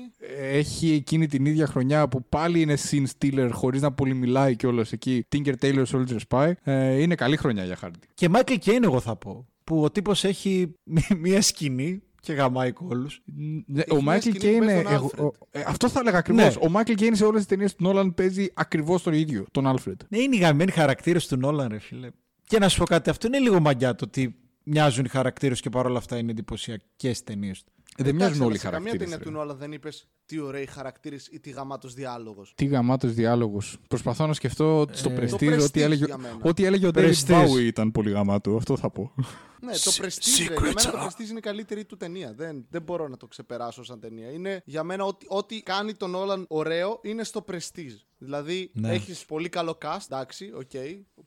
[0.51, 4.91] έχει εκείνη την ίδια χρονιά που πάλι είναι scene stealer χωρίς να πολύ μιλάει κιόλας
[4.91, 5.27] εκεί.
[5.35, 6.51] Tinker Tailor Soldier Spy.
[6.63, 8.03] Ε, είναι καλή χρονιά για Hardy.
[8.13, 9.47] Και Michael Caine εγώ θα πω.
[9.63, 13.21] Που ο τύπος έχει μ- μία σκηνή και γαμάει κώλους.
[13.65, 14.83] Ναι, Έχει ο μια Μάικλ σκηνή Κέιν που παίζει είναι.
[14.83, 15.23] τον εγώ- Alfred.
[15.23, 16.55] ο- ε, αυτό θα έλεγα ακριβώς.
[16.55, 16.65] Ναι.
[16.65, 20.01] Ο Μάικλ Κέιν σε όλες τις ταινίες του Νόλαν παίζει ακριβώς τον ίδιο, τον Άλφρεντ.
[20.09, 22.09] Ναι, είναι οι γαμημένοι χαρακτήρες του Νόλαν, ρε φίλε.
[22.47, 25.69] Και να σου πω κάτι, αυτό είναι λίγο μαγκιά το ότι μοιάζουν οι χαρακτήρες και
[25.69, 27.71] παρόλα αυτά είναι εντυπωσιακές ταινίες του.
[27.97, 29.09] Ε, δεν μοιάζουν όλοι οι σε καμία χαρακτήρες.
[29.09, 32.53] ταινία του Νόλαν δεν είπες τι ωραίοι χαρακτήρες ή τι γαμάτος διάλογος.
[32.55, 33.77] Τι γαμάτος διάλογος.
[33.87, 36.37] Προσπαθώ να σκεφτώ στο Ε, Prestige το ό,τι Prestige έλεγε, για μένα.
[36.41, 37.47] ό,τι έλεγε ο David Prestige.
[37.49, 38.55] Bowie ήταν πολύ γαμάτο.
[38.55, 39.13] Αυτό θα πω.
[39.61, 40.47] Ναι, το Se- Prestige.
[40.47, 40.53] ρε.
[40.53, 42.33] Για secrets μένα το are- Prestige είναι η καλύτερη του ταινία.
[42.33, 44.31] Δεν, δεν μπορώ να το ξεπεράσω σαν ταινία.
[44.31, 47.97] Είναι για μένα ό,τι, ό,τι κάνει τον Νόλαν ωραίο είναι στο Prestige.
[48.17, 48.91] Δηλαδή Ναι.
[48.91, 50.71] έχεις πολύ καλό cast, εντάξει, οκ,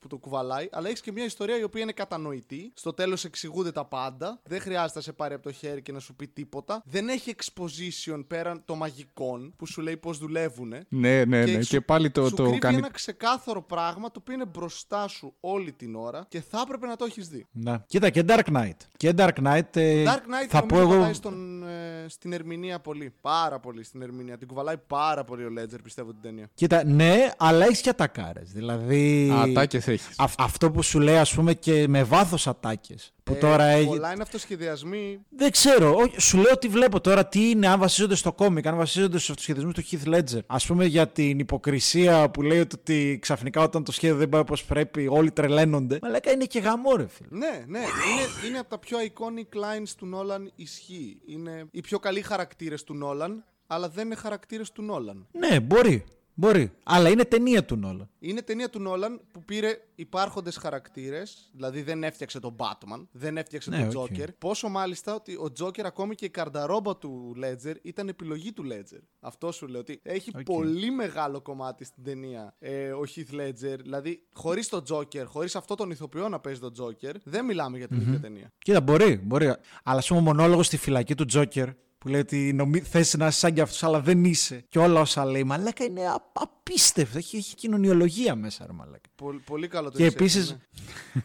[0.08, 2.72] που το κουβαλάει, αλλά έχεις και μια ιστορία η οποία είναι κατανοητή.
[2.74, 4.40] Στο τέλος εξηγούνται τα πάντα.
[4.44, 6.82] Δεν χρειάζεται να σε πάρει από το χέρι και να σου πει τίποτα.
[6.84, 10.74] Δεν έχει exposition πέραν των μαγικών που σου λέει πώς δουλεύουν.
[10.88, 11.62] Ναι, ναι, ναι.
[11.62, 12.76] σου- Και πάλι το, σου το κρύβει κάνει.
[12.76, 16.96] ένα ξεκάθαρο πράγμα το οποίο είναι μπροστά σου όλη την ώρα και θα έπρεπε να
[16.96, 17.46] το έχεις δει.
[17.52, 17.84] Να.
[17.86, 18.76] Κοίτα και Dark Knight.
[18.96, 19.76] Και Dark Knight.
[19.76, 20.98] ε, Dark Knight θα πω νομίζω εγώ.
[21.00, 23.14] πατάει στον, ε, στην ερμηνεία πολύ.
[23.20, 24.38] Πάρα πολύ στην ερμηνεία.
[24.38, 26.50] Την κουβαλάει πάρα πολύ ο Ledger, πιστεύω την ταινία.
[26.54, 28.52] Κοίτα, ναι, αλλά έχεις και ατακάρες.
[28.52, 29.30] Δηλαδή.
[29.34, 30.14] Ατάκε έχεις.
[30.18, 33.10] αυ- αυτό που σου λέει, ας πούμε, και με βάθος ατάκες.
[33.24, 33.86] Που Ε, τώρα έχει.
[33.86, 35.18] Πολλά είναι αυτοσχεδιασμοί.
[35.36, 35.94] Δεν ξέρω.
[35.94, 39.30] Όχι, σου λέω ότι βλέπω τώρα τι είναι, αν βασίζονται στο κόμικ, αν βασίζονται στους
[39.30, 40.40] αυτοσχεδιασμούς του Heath Ledger.
[40.46, 44.64] Α πούμε για την υποκρισία που λέει ότι ξαφνικά όταν το σχέδιο δεν πάει όπως
[44.64, 45.98] πρέπει, όλοι τρελαίνονται.
[46.02, 47.28] Μα λέγα είναι και γαμό, ρε φίλε.
[47.30, 47.78] Ναι, ναι.
[47.78, 51.20] Είναι, είναι από τα πιο iconic lines του Νόλαν ισχύει.
[51.26, 55.26] Είναι οι πιο καλοί χαρακτήρες του Νόλαν, αλλά δεν είναι χαρακτήρες του Νόλαν.
[55.32, 56.04] Ναι, μπορεί.
[56.38, 56.72] Μπορεί.
[56.82, 58.08] Αλλά είναι ταινία του Νόλαν.
[58.18, 63.70] Είναι ταινία του Νόλαν που πήρε υπάρχοντες χαρακτήρες, δηλαδή δεν έφτιαξε τον Batman, δεν έφτιαξε
[63.70, 64.06] Ναι, τον οκ.
[64.10, 64.26] Joker.
[64.38, 69.00] Πόσο μάλλον ότι ο Joker ακόμη και η καρνταρόμπα του Ledger ήταν επιλογή του Ledger.
[69.20, 70.42] Αυτό σου λέω ότι έχει Οκ.
[70.42, 73.78] πολύ μεγάλο κομμάτι στην ταινία ε, ο Heath Ledger.
[73.82, 77.88] Δηλαδή, χωρίς τον Joker, χωρίς αυτό τον ηθοποιό να παίζει τον Joker, δεν μιλάμε για
[77.88, 78.52] την ίδια ταινία.
[78.58, 79.46] Κοίτα, μπορεί, μπορεί.
[79.82, 81.68] Αλλά ας πούμε, ο μονόλογος στη φυλακή του Τζόκερ
[81.98, 82.80] που λέει ότι νομί...
[82.80, 84.64] θες να είσαι σαν κι αυτούς, αλλά δεν είσαι.
[84.68, 87.18] Και όλα όσα λέει, μαλάκα είναι α- απίστευτο.
[87.18, 89.00] Έχει, έχει κοινωνιολογία μέσα, ρε μαλάκα.
[89.16, 90.56] Πολύ, πολύ καλό το Και reception, επίσης.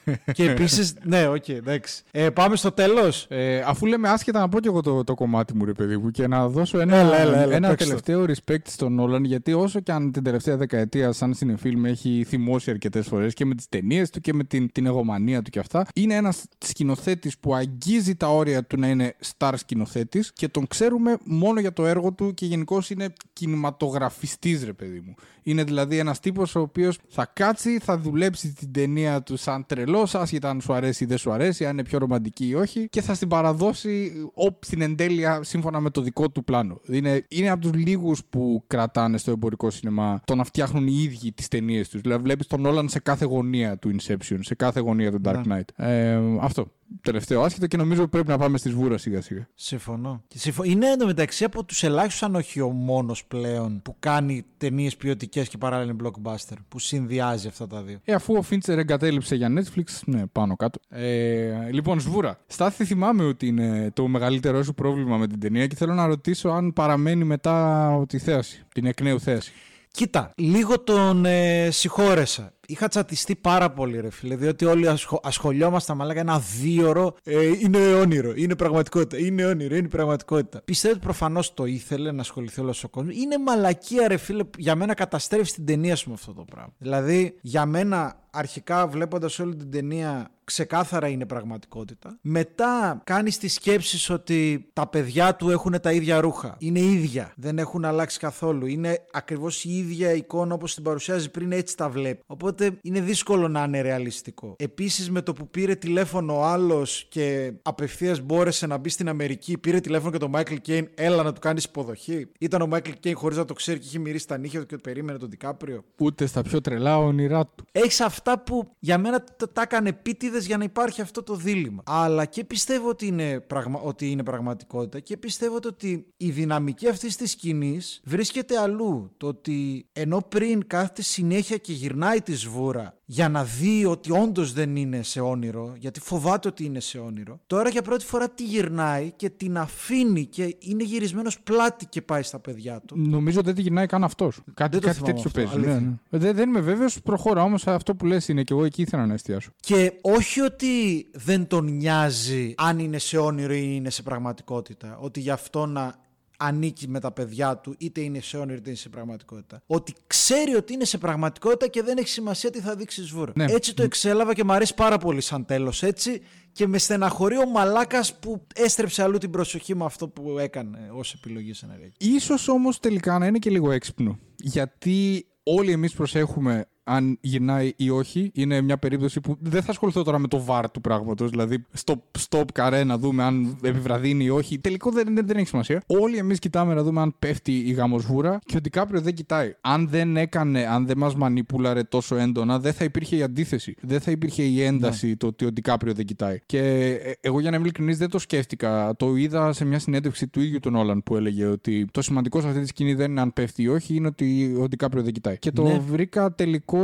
[0.04, 0.16] ναι.
[0.34, 0.94] και επίσης.
[1.04, 2.04] ναι, οκ, εντάξει.
[2.12, 3.26] Ε, πάμε στο τέλος.
[3.30, 6.12] Ε, αφού λέμε άσχετα να πω και εγώ το, το κομμάτι μου, ρε παιδί μου,
[6.12, 8.02] και να δώσω ένα, Έλα, έλα, έλα, ένα παίξτε το.
[8.02, 12.26] τελευταίο respect στον Νόλαν, γιατί όσο και αν την τελευταία δεκαετία, σαν σινεφίλ, με έχει
[12.28, 15.60] θυμώσει αρκετές φορές και με τις ταινίες του και με την, την εγωμανία του και
[15.60, 20.68] αυτά, είναι ένας σκηνοθέτης που αγγίζει τα όρια του να είναι star σκηνοθέτης και τον
[20.68, 25.16] ξέρουμε μόνο για το έργο του και γενικώς είναι κινηματογραφιστής, ρε παιδί μου.
[25.44, 30.08] Είναι δηλαδή ένας τύπος ο οποίος θα κάτσει, θα δουλέψει την ταινία του σαν τρελό,
[30.14, 33.02] άσχετα αν σου αρέσει ή δεν σου αρέσει, αν είναι πιο ρομαντική ή όχι, και
[33.02, 36.82] θα στην παραδώσει όπ, στην εντέλεια σύμφωνα με το δικό του πλάνο.
[36.88, 41.32] Είναι, είναι από τους λίγους που κρατάνε στο εμπορικό σινεμά το να φτιάχνουν οι ίδιοι
[41.32, 42.02] τις ταινίες τους.
[42.02, 45.60] Δηλαδή, βλέπεις τον Όλαν σε κάθε γωνία του Inception, σε κάθε γωνία του Dark Ναι.
[45.60, 45.86] Knight.
[45.86, 46.68] Ε, αυτό.
[47.02, 49.48] Τελευταίο άσχετο και νομίζω πρέπει να πάμε στη σβούρα σιγά σιγά.
[49.56, 50.24] Συμφωνώ.
[50.28, 54.98] Και συμφω- Είναι εντωμεταξύ από τους ελάχιστους, αν όχι ο μόνος πλέον, που κάνει ταινίες
[54.98, 56.56] ποιοτικές και παράλληλα είναι blockbuster.
[56.68, 58.00] Που συνδυάζει αυτά τα δύο.
[58.04, 60.80] Ε, αφού ο Φίντσερ εγκατέλειψε για Netflix, ναι, πάνω κάτω.
[60.90, 62.38] Ε, λοιπόν, Σβούρα.
[62.48, 66.50] Στάθη, θυμάμαι ότι είναι το μεγαλύτερό σου πρόβλημα με την ταινία και θέλω να ρωτήσω
[66.50, 69.52] αν παραμένει μετά τη θέαση, την εκ νέου θέαση.
[69.92, 72.54] Κοίτα, λίγο τον ε, συγχώρεσα.
[72.72, 75.20] Είχα τσατιστεί πάρα πολύ, ρε φίλε, διότι όλοι ασχο...
[75.24, 77.16] ασχολιόμασταν με ένα δίωρο.
[77.24, 79.18] Ε, είναι όνειρο, είναι πραγματικότητα.
[79.26, 80.62] Είναι όνειρο, είναι πραγματικότητα.
[80.66, 83.16] Πιστεύω ότι προφανώς το ήθελε να ασχοληθεί όλος ο κόσμος.
[83.16, 86.74] Είναι μαλακία, ρε φίλε, για μένα καταστρέφει την ταινία σου με αυτό το πράγμα.
[86.78, 92.18] Δηλαδή, για μένα, αρχικά βλέποντας όλη την ταινία, ξεκάθαρα είναι πραγματικότητα.
[92.22, 96.56] Μετά κάνεις τις σκέψεις ότι τα παιδιά του έχουν τα ίδια ρούχα.
[96.60, 97.34] Είναι ίδια.
[97.36, 98.66] Δεν έχουν αλλάξει καθόλου.
[98.66, 102.24] Είναι ακριβώς η ίδια εικόνα όπως την παρουσιάζει πριν, έτσι τα βλέπει.
[102.26, 104.56] Οπότε είναι δύσκολο να είναι ρεαλιστικό.
[104.58, 109.58] Επίσης, με το που πήρε τηλέφωνο ο άλλος και απευθείας μπόρεσε να μπει στην Αμερική,
[109.58, 112.28] πήρε τηλέφωνο και τον Μάικλ Κέιν, έλα να του κάνεις υποδοχή.
[112.40, 114.78] Ήταν ο Μάικλ Κέιν χωρίς να το ξέρει και είχε μυρίσει τα νύχια του και
[114.78, 115.84] περίμενε τον Δικάπριο.
[115.98, 117.66] Ούτε στα πιο τρελά όνειρά του.
[117.72, 121.84] Έχεις αυτά που για μένα τα, τα έκανε επίτηδες για να υπάρχει αυτό το δίλημμα.
[121.86, 127.16] Αλλά και πιστεύω ότι είναι, πραγμα, ότι είναι πραγματικότητα και πιστεύω ότι η δυναμική αυτής
[127.16, 129.12] της σκηνής βρίσκεται αλλού.
[129.18, 134.54] Το ότι ενώ πριν κάθεται συνέχεια και γυρνάει τη σβούρα για να δει ότι όντως
[134.54, 138.44] δεν είναι σε όνειρο, γιατί φοβάται ότι είναι σε όνειρο, τώρα για πρώτη φορά τη
[138.44, 142.98] γυρνάει και την αφήνει και είναι γυρισμένος πλάτη και πάει στα παιδιά του.
[142.98, 144.42] Νομίζω δεν τη γυρνάει καν αυτός.
[144.54, 145.68] Κάτι, το κάτι θυμάμαι τέτοιο αυτό, παίζει.
[145.68, 145.98] Ναι, αλήθεια.
[146.10, 146.20] ναι.
[146.20, 147.68] Δεν, δεν είμαι βέβαιος, προχώρα όμως.
[147.68, 149.52] Αυτό που λες είναι και εγώ εκεί ήθελα να εστιάσω.
[149.60, 154.98] Και όχι ότι δεν τον νοιάζει αν είναι σε όνειρο ή είναι σε πραγματικότητα.
[155.02, 155.96] Ότι γι' αυτό να
[156.42, 159.62] ανήκει με τα παιδιά του, είτε είναι σε όνειρο είτε είναι σε πραγματικότητα.
[159.66, 163.32] Ότι ξέρει ότι είναι σε πραγματικότητα και δεν έχει σημασία τι θα δείξει σβούρα.
[163.36, 163.46] Ναι.
[163.50, 166.22] Έτσι το εξέλαβα και μου αρέσει πάρα πολύ σαν τέλος έτσι.
[166.52, 171.14] Και με στεναχωρεί ο μαλάκας που έστρεψε αλλού την προσοχή με αυτό που έκανε ως
[171.14, 171.92] επιλογή σε ένα ρίγκ.
[171.98, 174.20] Ίσως όμως τελικά να είναι και λίγο έξυπνο.
[174.38, 178.32] Γιατί όλοι εμείς προσέχουμε αν γυρνάει ή όχι.
[178.34, 181.30] Είναι μια περίπτωση που δεν θα ασχοληθώ τώρα με το βάρ του πράγματος.
[181.30, 181.94] Δηλαδή, stop,
[182.30, 184.60] stop καρέ να δούμε αν επιβραδύνει ή όχι.
[184.60, 185.82] Τελικό δεν, δεν, δεν έχει σημασία.
[185.88, 189.56] Όλοι εμείς κοιτάμε να δούμε αν πέφτει η γαμοσβούρα και ο Ντικάπριο δεν κοιτάει.
[189.62, 193.76] Αν δεν έκανε, αν δεν μας μανίπουλαρε τόσο έντονα, δεν θα υπήρχε η αντίθεση.
[193.82, 196.40] Δεν θα υπήρχε η ένταση το ότι ο Ντικάπριο δεν κοιτάει.
[196.46, 196.60] Και
[197.04, 198.96] ε, εγώ για να είμαι ειλικρινής δεν το σκέφτηκα.
[198.98, 202.48] Το είδα σε μια συνέντευξη του ίδιου τον Όλαν που έλεγε ότι το σημαντικό σε
[202.48, 205.38] αυτή τη σκηνή δεν είναι αν πέφτει ή όχι, είναι ότι ο Ντικάπριο δεν κοιτάει.
[205.38, 205.80] Και το Ναι.
[205.80, 206.34] βρήκα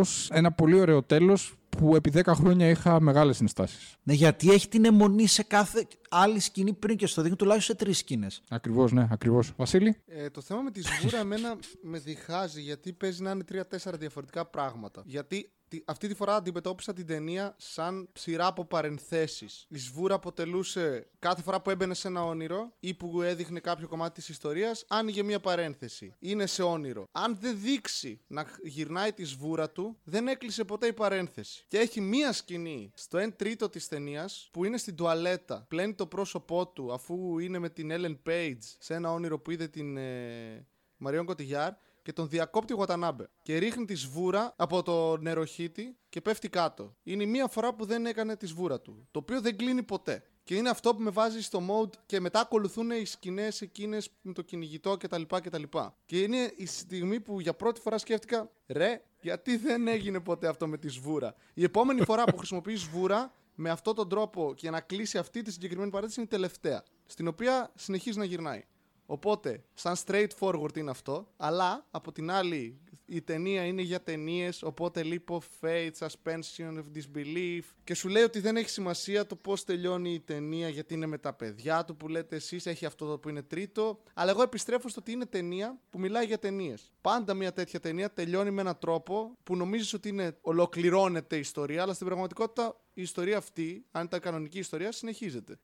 [0.04, 3.78] τελικώ ένα πολύ ωραίο τέλος που επί 10 χρόνια είχα μεγάλες συναισθάσει.
[4.04, 7.84] Ναι, γιατί έχει την αιμονή σε κάθε άλλη σκηνή πριν και στο δείχνει τουλάχιστον σε
[7.84, 8.42] τρεις σκηνές.
[8.50, 9.54] Ακριβώς, ναι, ακριβώς.
[9.58, 13.98] Βασίλη; Ε, το θέμα με τη σβούρα εμένα με διχάζει γιατί παίζει να είναι τρία-τέσσερα
[13.98, 15.02] διαφορετικά πράγματα.
[15.06, 15.36] Γιατί
[15.67, 19.66] τη- αυτή τη φορά αντιμετώπισα την ταινία σαν σειρά από παρενθέσεις.
[19.70, 24.14] Η σβούρα αποτελούσε κάθε φορά που έμπαινε σε ένα όνειρο ή που έδειχνε κάποιο κομμάτι
[24.14, 26.14] της ιστορίας, άνοιγε μία παρένθεση.
[26.20, 27.08] Είναι σε όνειρο.
[27.12, 31.66] Αν δεν δείξει να γυρνάει τη σβούρα του, δεν έκλεισε ποτέ η παρένθεση.
[31.68, 35.66] Και έχει μία σκηνή στο 1 τρίτο της ταινίας που είναι στην τουαλέτα.
[35.68, 39.68] Πλένει το πρόσωπό του αφού είναι με την Ellen Page σε ένα όνειρο που είδε
[39.68, 41.74] την ε, Μαριόν Κωτιγιάρ
[42.08, 43.30] και τον διακόπτει ο Γουατανάμπε.
[43.42, 46.96] Και ρίχνει τη σβούρα από το νεροχύτη και πέφτει κάτω.
[47.04, 49.08] Είναι η μία φορά που δεν έκανε τη σβούρα του.
[49.12, 50.24] Το οποίο δεν κλείνει ποτέ.
[50.44, 54.34] Και είναι αυτό που με βάζει στο mode και μετά ακολουθούν οι σκηνές εκείνες με
[54.34, 55.22] το κυνηγητό κτλ.
[55.22, 55.64] κτλ.
[56.06, 60.68] Και είναι η στιγμή που για πρώτη φορά σκέφτηκα, ρε, γιατί δεν έγινε ποτέ αυτό
[60.68, 61.36] με τη σβούρα.
[61.54, 65.52] Η επόμενη φορά που χρησιμοποιείς σβούρα με αυτόν τον τρόπο και να κλείσει αυτή τη
[65.52, 66.84] συγκεκριμένη παρένθεση είναι η τελευταία.
[67.06, 68.64] Στην οποία συνεχίζει να γυρνάει.
[69.10, 75.02] Οπότε, σαν straightforward είναι αυτό, αλλά από την άλλη η ταινία είναι για ταινίες, οπότε
[75.04, 79.64] leap of faith, suspension of disbelief και σου λέει ότι δεν έχει σημασία το πώς
[79.64, 83.30] τελειώνει η ταινία γιατί είναι με τα παιδιά του που λέτε εσείς, έχει αυτό που
[83.30, 84.04] είναι τρίτο.
[84.14, 86.92] Αλλά εγώ επιστρέφω στο ότι είναι ταινία που μιλάει για ταινίες.
[87.02, 91.82] Πάντα μια τέτοια ταινία τελειώνει με έναν τρόπο που νομίζεις ότι είναι, ολοκληρώνεται η ιστορία,
[91.82, 95.60] αλλά στην πραγματικότητα η ιστορία αυτή, αν ήταν κανονική ιστορία, συνεχίζεται.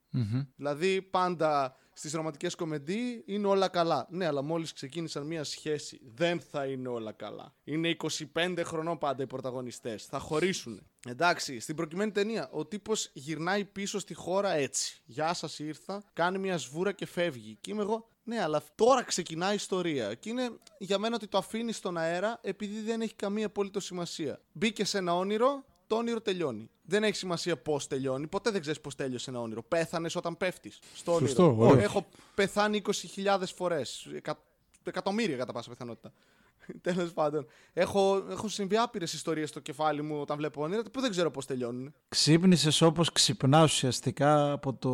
[0.56, 4.08] Δηλαδή, πάντα στις ρομαντικές κομμεντί είναι όλα καλά.
[4.10, 7.54] Ναι, αλλά μόλις ξεκίνησαν μία σχέση, δεν θα είναι όλα καλά.
[7.64, 7.96] Είναι
[8.34, 10.06] 25 χρονών πάντα οι πρωταγωνιστές.
[10.06, 10.88] Θα χωρίσουν.
[11.08, 15.02] Εντάξει, στην προκειμένη ταινία, ο τύπος γυρνάει πίσω στη χώρα έτσι.
[15.06, 17.58] Γεια σας, ήρθα, κάνει μια σβούρα και φεύγει.
[17.62, 20.14] Και είμαι εγώ, ναι, αλλά τώρα ξεκινάει η ιστορία.
[20.14, 24.42] Και είναι για μένα ότι το αφήνει στον αέρα επειδή δεν έχει καμία απολύτω σημασία.
[24.52, 26.70] Μπήκε σε ένα όνειρο, το όνειρο τελειώνει.
[26.82, 28.28] Δεν έχει σημασία πώς τελειώνει.
[28.28, 29.64] Ποτέ δεν ξέρεις πώς τέλειωσε ένα όνειρο.
[29.64, 31.28] Πέθανες όταν πέφτεις στο όνειρο.
[31.28, 31.84] Σωστό, Ω, ωραίο.
[31.84, 32.06] Έχω
[32.36, 32.82] πεθάνει
[33.16, 34.08] 20.000 φορές.
[34.84, 36.14] Εκατομμύρια κατά πάσα πιθανότητα.
[36.82, 37.46] Τέλος πάντων.
[37.74, 41.46] Έχω, έχω συμβεί άπειρες ιστορίες στο κεφάλι μου όταν βλέπω όνειρα που δεν ξέρω πώς
[41.46, 41.94] τελειώνουν.
[42.10, 44.90] Ξύπνησες όπως ξυπνά ουσιαστικά από το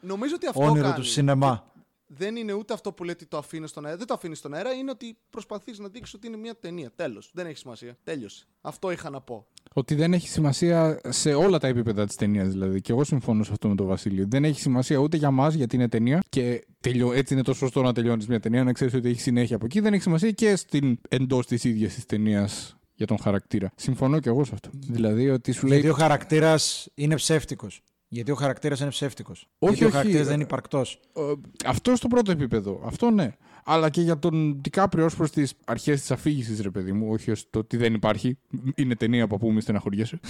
[0.00, 0.94] Νομίζω ότι αυτό όνειρο κάνει.
[0.94, 1.71] του σινεμά.
[2.16, 3.96] Δεν είναι ούτε αυτό που λέει ότι το αφήνει στον αέρα.
[3.96, 4.72] Δεν το αφήνεις στον αέρα.
[4.72, 6.92] Είναι ότι προσπαθείς να δείξεις ότι είναι μια ταινία.
[6.96, 7.30] Τέλος.
[7.34, 7.96] Δεν έχει σημασία.
[8.04, 8.46] Τέλειωσε.
[8.60, 9.46] Αυτό είχα να πω.
[9.72, 12.80] Ότι δεν έχει σημασία σε όλα τα επίπεδα της ταινίας, δηλαδή.
[12.80, 14.24] Και εγώ συμφωνώ σε αυτό με τον Βασίλειο.
[14.28, 16.22] Δεν έχει σημασία ούτε για μας, γιατί είναι ταινία.
[16.28, 19.56] Και τελειώ, έτσι είναι το σωστό να τελειώνεις μια ταινία, να ξέρεις ότι έχει συνέχεια
[19.56, 19.80] από εκεί.
[19.80, 23.72] Δεν έχει σημασία και στην εντός της ίδιας της ταινίας για τον χαρακτήρα.
[23.76, 24.70] Συμφωνώ και εγώ σε αυτό.
[24.72, 25.78] Δηλαδή ότι σου λέει.
[25.78, 27.82] Γιατί ο χαρακτήρας είναι ψεύτικος.
[28.12, 29.48] Γιατί ο χαρακτήρας είναι ψεύτικος.
[29.58, 31.00] Γιατί όχι, ο χαρακτήρας ε, δεν είναι υπαρκτός.
[31.16, 31.20] Ε,
[31.66, 32.82] αυτός στο πρώτο επίπεδο.
[32.84, 33.36] Αυτό ναι.
[33.64, 37.12] Αλλά και για τον Ντικάπριο ως προς τις αρχές της αφήγησης, ρε παιδί μου.
[37.12, 38.38] Όχι ως το ότι δεν υπάρχει.
[38.74, 40.20] Είναι ταινία από που μη στεναχωριέσαι.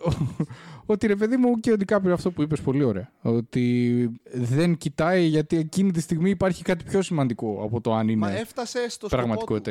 [0.86, 3.12] ότι ρε παιδί μου και ο Ντικάπριο αυτό που είπες πολύ ωραία.
[3.22, 8.26] Ότι δεν κοιτάει γιατί εκείνη τη στιγμή υπάρχει κάτι πιο σημαντικό από το αν είναι.
[8.26, 9.70] Μα έφτασε στο σκοπό πραγματικότητα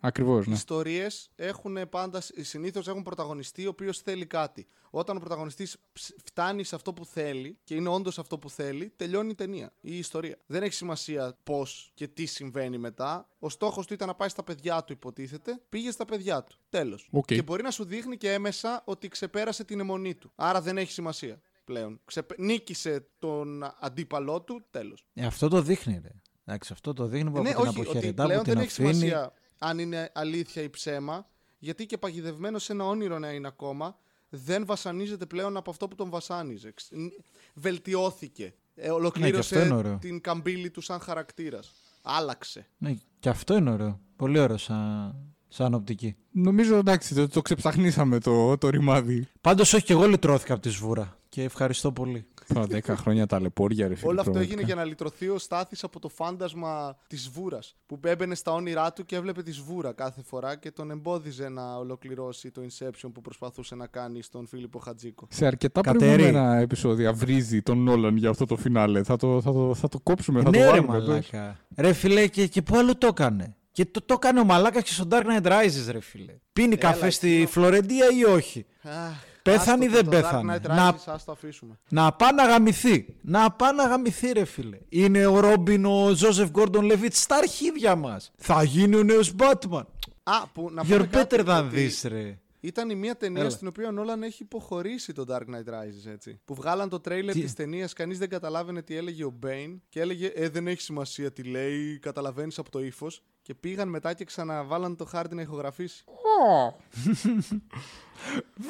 [0.00, 0.20] του.
[0.20, 0.40] ή όχι.
[0.40, 0.54] Οι Ακριβώς, Οι ναι.
[0.54, 4.66] ιστορίες έχουν πάντα, συνήθως έχουν πρωταγωνιστή ο οποίος θέλει κάτι.
[4.90, 5.76] Όταν ο πρωταγωνιστής
[6.24, 9.90] φτάνει σε αυτό που θέλει και είναι όντως αυτό που θέλει, τελειώνει η ταινία ή
[9.92, 10.36] η ιστορία.
[10.46, 13.28] Δεν έχει σημασία πώς και τι συμβαίνει μετά.
[13.38, 15.60] Ο στόχος του ήταν να πάει στα παιδιά του, υποτίθεται.
[15.68, 16.58] Πήγε στα παιδιά του.
[16.68, 17.08] Τέλος.
[17.10, 17.24] Οκ.
[17.26, 20.32] Και μπορεί να σου δείχνει και έμμεσα ότι ξεπέρασε την εμμονή του.
[20.34, 22.00] Άρα δεν έχει σημασία πλέον.
[22.04, 22.34] Ξεπε...
[22.38, 25.06] Νίκησε τον αντίπαλό του, τέλος.
[25.14, 26.10] Ε, αυτό το δείχνει, ρε.
[26.44, 28.62] Εντάξει, αυτό το δείχνει που Ναι, από την όχι, ότι αποχαιρετά, πλέον που την δεν
[28.62, 28.94] έχει αφήνει.
[28.94, 29.32] σημασία
[29.62, 31.26] αν είναι αλήθεια ή ψέμα,
[31.58, 33.96] γιατί και παγιδευμένος σε ένα όνειρο να είναι ακόμα,
[34.28, 36.72] δεν βασανίζεται πλέον από αυτό που τον βασάνιζε.
[36.74, 37.12] Ξ- νι-
[37.54, 38.44] Βελτιώθηκε.
[38.44, 39.98] Ε, Ναι, και αυτό ολοκλήρωσε είναι ωραίο.
[39.98, 41.72] την καμπύλη του σαν χαρακτήρας.
[42.02, 42.66] Άλλαξε.
[42.78, 44.00] Ναι, και αυτό είναι ωραίο.
[44.16, 45.14] Πολύ ωραίο σαν,
[45.48, 46.16] σαν οπτική.
[46.30, 49.28] Νομίζω εντάξει, το, το ξεψαχνίσαμε το, το ρημάδι.
[49.40, 51.18] Πάντως, όχι και εγώ λυτρώθηκα από τη σβούρα.
[51.28, 52.26] Και ευχαριστώ πολύ.
[52.54, 54.08] Τώρα 10 χρόνια ταλαιπώρια, ρε φίλε.
[54.10, 54.60] Όλο αυτό πραγματικά.
[54.60, 57.76] έγινε για να λυτρωθεί ο Στάθης από το φάντασμα της βούρας.
[57.86, 61.76] Που έμπαινε στα όνειρά του και έβλεπε τη σβούρα κάθε φορά και τον εμπόδιζε να
[61.76, 65.26] ολοκληρώσει το Inception που προσπαθούσε να κάνει στον Φίλιππο Χατζίκο.
[65.30, 66.14] Σε αρκετά Κατέρι.
[66.16, 69.02] προηγούμενα επεισόδια βρίζει τον Νόλαν για αυτό το φινάλε.
[69.02, 70.96] Θα το, θα το, θα το κόψουμε, θα ναι, το ρε βάλουμε.
[70.96, 71.06] εδώ.
[71.06, 71.56] μαλάκα.
[71.76, 74.92] Ρε φίλε, και, και πού άλλο το έκανε; Και το, το έκανε ο μαλάκας και
[74.92, 76.34] στο Dark Knight Rises, ρε φίλε.
[76.52, 77.46] Πίνει Έλα, καφέ στη εκείνο.
[77.48, 81.24] Φλωρεντία ή όχι; Αχ, Πέθανε ή άστο δεν το Dark πέθανε; Knight Να- Rises, ας
[81.24, 81.78] το αφήσουμε.
[81.88, 83.16] Να πάει να γαμηθεί.
[83.22, 84.78] Να πάει να γαμηθεί, ρε φίλε.
[84.88, 88.30] Είναι ο Ρόμπιν, ο Ζώσεφ Γκόρντον Λεβίτ στα αρχίδια μας.
[88.36, 89.84] Θα γίνει ο νέος Batman.
[90.22, 92.38] Α, που να You're πούμε κάτι, better than ότι this, ρε.
[92.62, 93.50] Ήταν η μία ταινία Έλα.
[93.50, 96.40] στην οποία ο Νόλαν έχει υποχωρήσει το Dark Knight Rises, έτσι.
[96.44, 100.00] Που βγάλαν το τρέιλερ Τι- της ταινίας, κανείς δεν καταλάβαινε τι έλεγε ο Bane και
[100.00, 103.22] έλεγε «Ε, δεν έχει σημασία τι λέει, καταλαβαίνεις από το ύφος.
[103.42, 106.04] Και πήγαν μετά και ξαναβάλαν το χάρτη να ηχογραφήσει.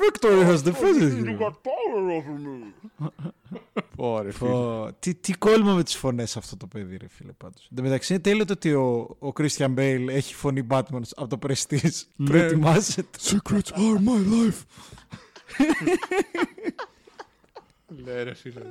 [0.00, 1.52] Victory has defeated you.
[3.96, 4.50] Ωραία, φίλε.
[4.50, 7.66] Πω, τι, τι κόλλημα με τις φωνές αυτό το παιδί, ρε φίλε, πάντως.
[7.70, 11.38] Εν τω μεταξύ είναι τέλειο το ότι ο, ο Christian Bale έχει φωνή Batman από
[11.38, 12.02] το Prestige.
[12.16, 12.30] Ναι.
[12.30, 13.18] Προετοιμάζεται.
[13.20, 14.62] Secrets are my life.
[17.86, 18.62] Ναι, ρε φίλε.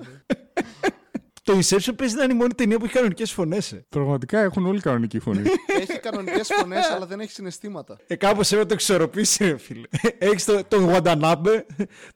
[1.50, 3.72] Το Inception παίζει να είναι η μόνη ταινία που έχει κανονικές φωνές.
[3.72, 5.42] Ε, Πραγματικά έχουν όλοι κανονική φωνή.
[5.82, 7.98] έχει κανονικές φωνές, αλλά δεν έχει συναισθήματα.
[8.08, 9.88] ε κάπως έπρεπε να το εξορροπήσει, ρε φίλε.
[10.18, 11.66] Έχεις το, τον Γουαντανάμπε,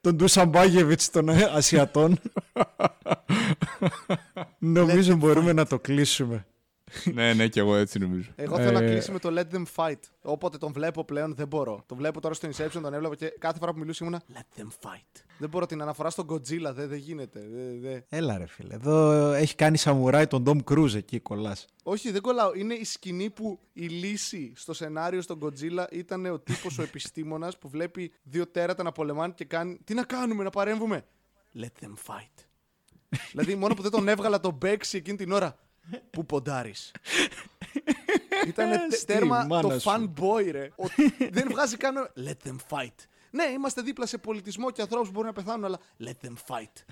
[0.00, 2.18] τον Ντούσαν Μπάγεβιτς των ε, Ασιατών.
[4.58, 6.46] Νομίζω μπορούμε να το κλείσουμε.
[7.14, 8.30] ναι, ναι, και εγώ έτσι νομίζω.
[8.36, 9.98] Εγώ θέλω να Ε, κλείσει με το Let them fight.
[10.22, 11.82] Όποτε τον βλέπω πλέον δεν μπορώ.
[11.86, 14.66] Τον βλέπω τώρα στο Inception, τον έβλεπα και κάθε φορά που μιλούσε ήμουνα Let them
[14.66, 15.22] fight.
[15.38, 17.40] Δεν μπορώ την αναφορά στον Godzilla, δεν, δεν γίνεται.
[17.54, 18.04] Δεν, δεν.
[18.08, 21.66] Έλα ρε φίλε, εδώ έχει κάνει σαμουράι τον Dom Cruise εκεί κολλάς.
[21.82, 22.54] Όχι, δεν κολλάω.
[22.54, 27.58] Είναι η σκηνή που η λύση στο σενάριο στον Godzilla ήταν ο τύπος ο επιστήμονας
[27.58, 29.78] που βλέπει δύο τέρατα να πολεμάνε και κάνει.
[29.84, 31.04] Τι να κάνουμε, να παρέμβουμε;
[31.60, 32.44] Let them fight.
[33.30, 35.56] δηλαδή, μόνο που δεν τον έβγαλα τον Μπέξι εκείνη την ώρα.
[36.10, 36.92] Πού ποντάρεις;
[38.48, 39.90] Ήταν Στη τέρμα μάνας το σου.
[39.90, 40.70] fanboy, ρε.
[40.76, 40.86] Ο-
[41.36, 41.94] δεν βγάζει καν.
[42.16, 42.94] Let them fight.
[43.30, 46.72] Ναι, είμαστε δίπλα σε πολιτισμό και ανθρώπους που μπορούν να πεθάνουν, αλλά let them fight.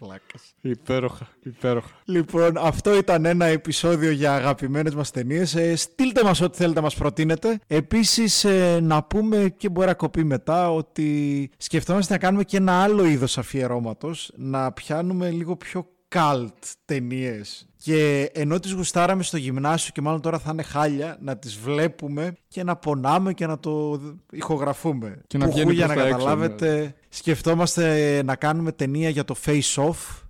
[0.00, 0.54] Βλάκας.
[0.60, 1.90] Υπέροχα, υπέροχα.
[2.04, 5.54] Λοιπόν, αυτό ήταν ένα επεισόδιο για αγαπημένες μας ταινίες.
[5.54, 7.58] Ε, στείλτε μας ό,τι θέλετε να μας προτείνετε.
[7.66, 12.82] Επίσης, ε, να πούμε και μπορεί να κοπεί μετά ότι σκεφτόμαστε να κάνουμε και ένα
[12.82, 17.64] άλλο είδος αφιερώματος, να πιάνουμε λίγο πιο cult ταινίες.
[17.76, 22.32] Και ενώ τις γουστάραμε στο γυμνάσιο και μάλλον τώρα θα είναι χάλια, να τις βλέπουμε
[22.48, 24.00] και να πονάμε και να το
[24.30, 25.20] ηχογραφούμε.
[25.26, 29.24] Και να Πουχού, βγαίνει για προς να τα έξω, καταλάβετε, σκεφτόμαστε να κάνουμε ταινία για
[29.24, 30.22] το Face Off.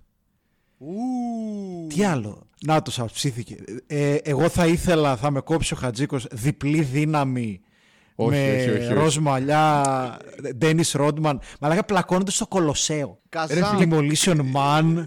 [0.77, 1.87] Ου.
[1.87, 3.55] Τι άλλο; Να το σας ψήθηκε.
[3.87, 7.61] Ε, εγώ θα ήθελα, θα με κόψει ο Χατζίκος, διπλή δύναμη
[8.15, 8.93] Όχι, με όχι, όχι, όχι.
[8.93, 9.83] ροζ μαλλιά,
[10.55, 11.41] Ντένις Ρόντμαν.
[11.59, 13.19] Μαλάκα πλακώνονται στο Κολοσσέο.
[13.29, 13.77] Καζάν.
[13.79, 15.05] Demolition Man.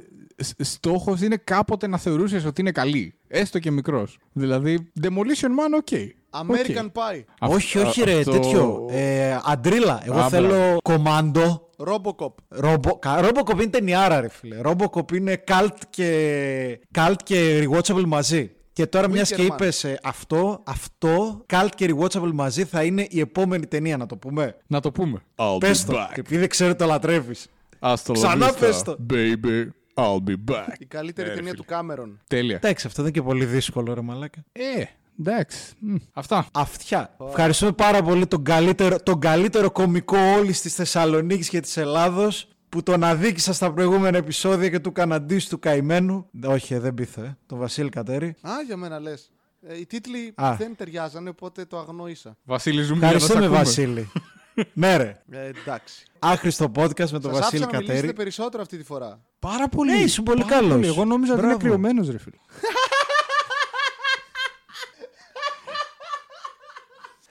[0.59, 3.15] Στόχος είναι κάποτε να θεωρούσες ότι είναι καλή.
[3.29, 4.19] Έστω και μικρός.
[4.33, 5.89] Δηλαδή, Demolition Man, οκ.
[6.31, 6.93] American OK.
[6.93, 7.23] Pie.
[7.41, 8.87] Αυτό- όχι, όχι ρε, αυτό- τέτοιο.
[8.91, 10.03] Ε, αντρίλα.
[10.05, 11.69] Εγώ Α, θέλω κομάντο.
[11.87, 12.33] Robocop.
[12.49, 14.61] Robo, κα- Robocop είναι ταινιάρα ρε φίλε.
[14.65, 18.51] Robocop είναι cult και, cult και rewatchable μαζί.
[18.73, 19.53] Και τώρα μιας και Wicker Man.
[19.53, 24.17] είπες ε, αυτό, αυτό, cult και rewatchable μαζί θα είναι η επόμενη ταινία να το
[24.17, 24.57] πούμε.
[24.67, 25.23] Να το πούμε.
[25.37, 27.47] I'll Πες το, και επειδή ξέρω το λατρεύεις.
[27.81, 28.97] Hasta la Ξανά vista, πες το.
[29.13, 30.67] Baby, I'll be back.
[30.79, 31.63] Η καλύτερη Ε, ταινία φίλε.
[31.63, 32.21] του Κάμερον.
[32.29, 32.57] Τέλεια.
[32.57, 34.45] Εντάξει, αυτό δεν είναι και πολύ δύσκολο ρε μαλάκα.
[34.53, 34.85] Ε,
[35.21, 35.73] εντάξει.
[35.79, 36.47] Μ, Αυτά.
[36.53, 37.17] Αυτιά.
[37.29, 42.83] Ευχαριστούμε πάρα πολύ τον καλύτερο, τον καλύτερο κομικό όλης της Θεσσαλονίκης και της Ελλάδος που
[42.83, 46.29] τον αδίκησα στα προηγούμενα επεισόδια και του καναντής του καημένου.
[46.45, 47.37] Όχι, ε, δεν πείθω, ε.
[47.47, 48.27] Τον Βασίλη Κατέρη.
[48.41, 49.31] Α, για μένα λες.
[49.67, 50.55] Ε, οι τίτλοι Α.
[50.59, 52.37] δεν ταιριάζανε, οπότε το αγνόησα.
[52.45, 53.59] Βασίλη, ζούμε για να σε Ευχαριστούμε, ακούμε.
[53.65, 54.11] Βασίλη.
[54.73, 55.23] ναι, ρε.
[55.31, 56.05] Ε, εντάξει.
[56.19, 58.13] Άχρηστο podcast με τον Σας άφησα Βασίλη να μιλήσετε Κατέρη.
[58.13, 59.21] περισσότερο αυτή τη φορά.
[59.39, 59.91] Πάρα πολύ.
[59.93, 60.87] Ναι, ήσουν πολύ Πάρα καλός.
[60.87, 61.67] Εγώ νόμιζα ότι είναι Μπράβο.
[61.67, 62.37] κρυωμένος, ρε φίλε.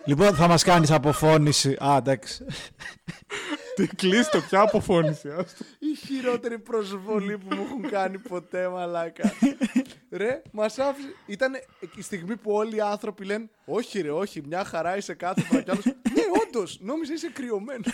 [0.05, 1.77] Λοιπόν, θα μας κάνεις αποφώνηση.
[1.83, 2.45] Α, εντάξει.
[3.75, 5.29] Τι κλείστο, πια αποφώνηση.
[5.29, 5.63] άστο.
[5.79, 9.31] Η χειρότερη προσβολή που μου έχουν κάνει ποτέ, μαλάκα.
[10.09, 11.07] ρε, μας άφησε.
[11.25, 11.53] Ήταν
[11.95, 15.61] η στιγμή που όλοι οι άνθρωποι λένε Όχι, ρε, όχι, μια χαρά είσαι κάθε φορά
[15.61, 17.87] κι άλλος, Ναι, όντως, νόμιζα είσαι κρυωμένος.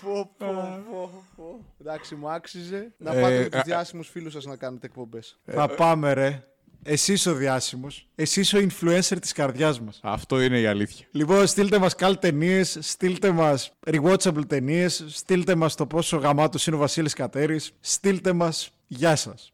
[0.00, 1.64] Φω, φω, φω, φω.
[1.80, 5.38] Εντάξει, μου άξιζε να Ε, πάτε με τους α- διάσημους φίλους σας να κάνετε εκπομπές.
[5.44, 6.44] θα πάμε, ρε.
[6.86, 8.06] Εσύ ο διάσημος.
[8.14, 10.00] Εσύ ο influencer της καρδιάς μας.
[10.02, 11.06] Αυτό είναι η αλήθεια.
[11.10, 16.76] Λοιπόν, στείλτε μας καλ ταινίες, στείλτε μας rewatchable ταινίες, στείλτε μας το πόσο γαμάτος είναι
[16.76, 18.70] ο Βασίλης Κατέρης, στείλτε μας.
[18.86, 19.52] Γεια σας.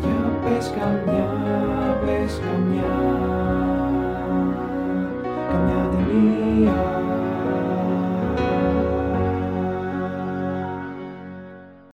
[0.00, 0.70] Για πες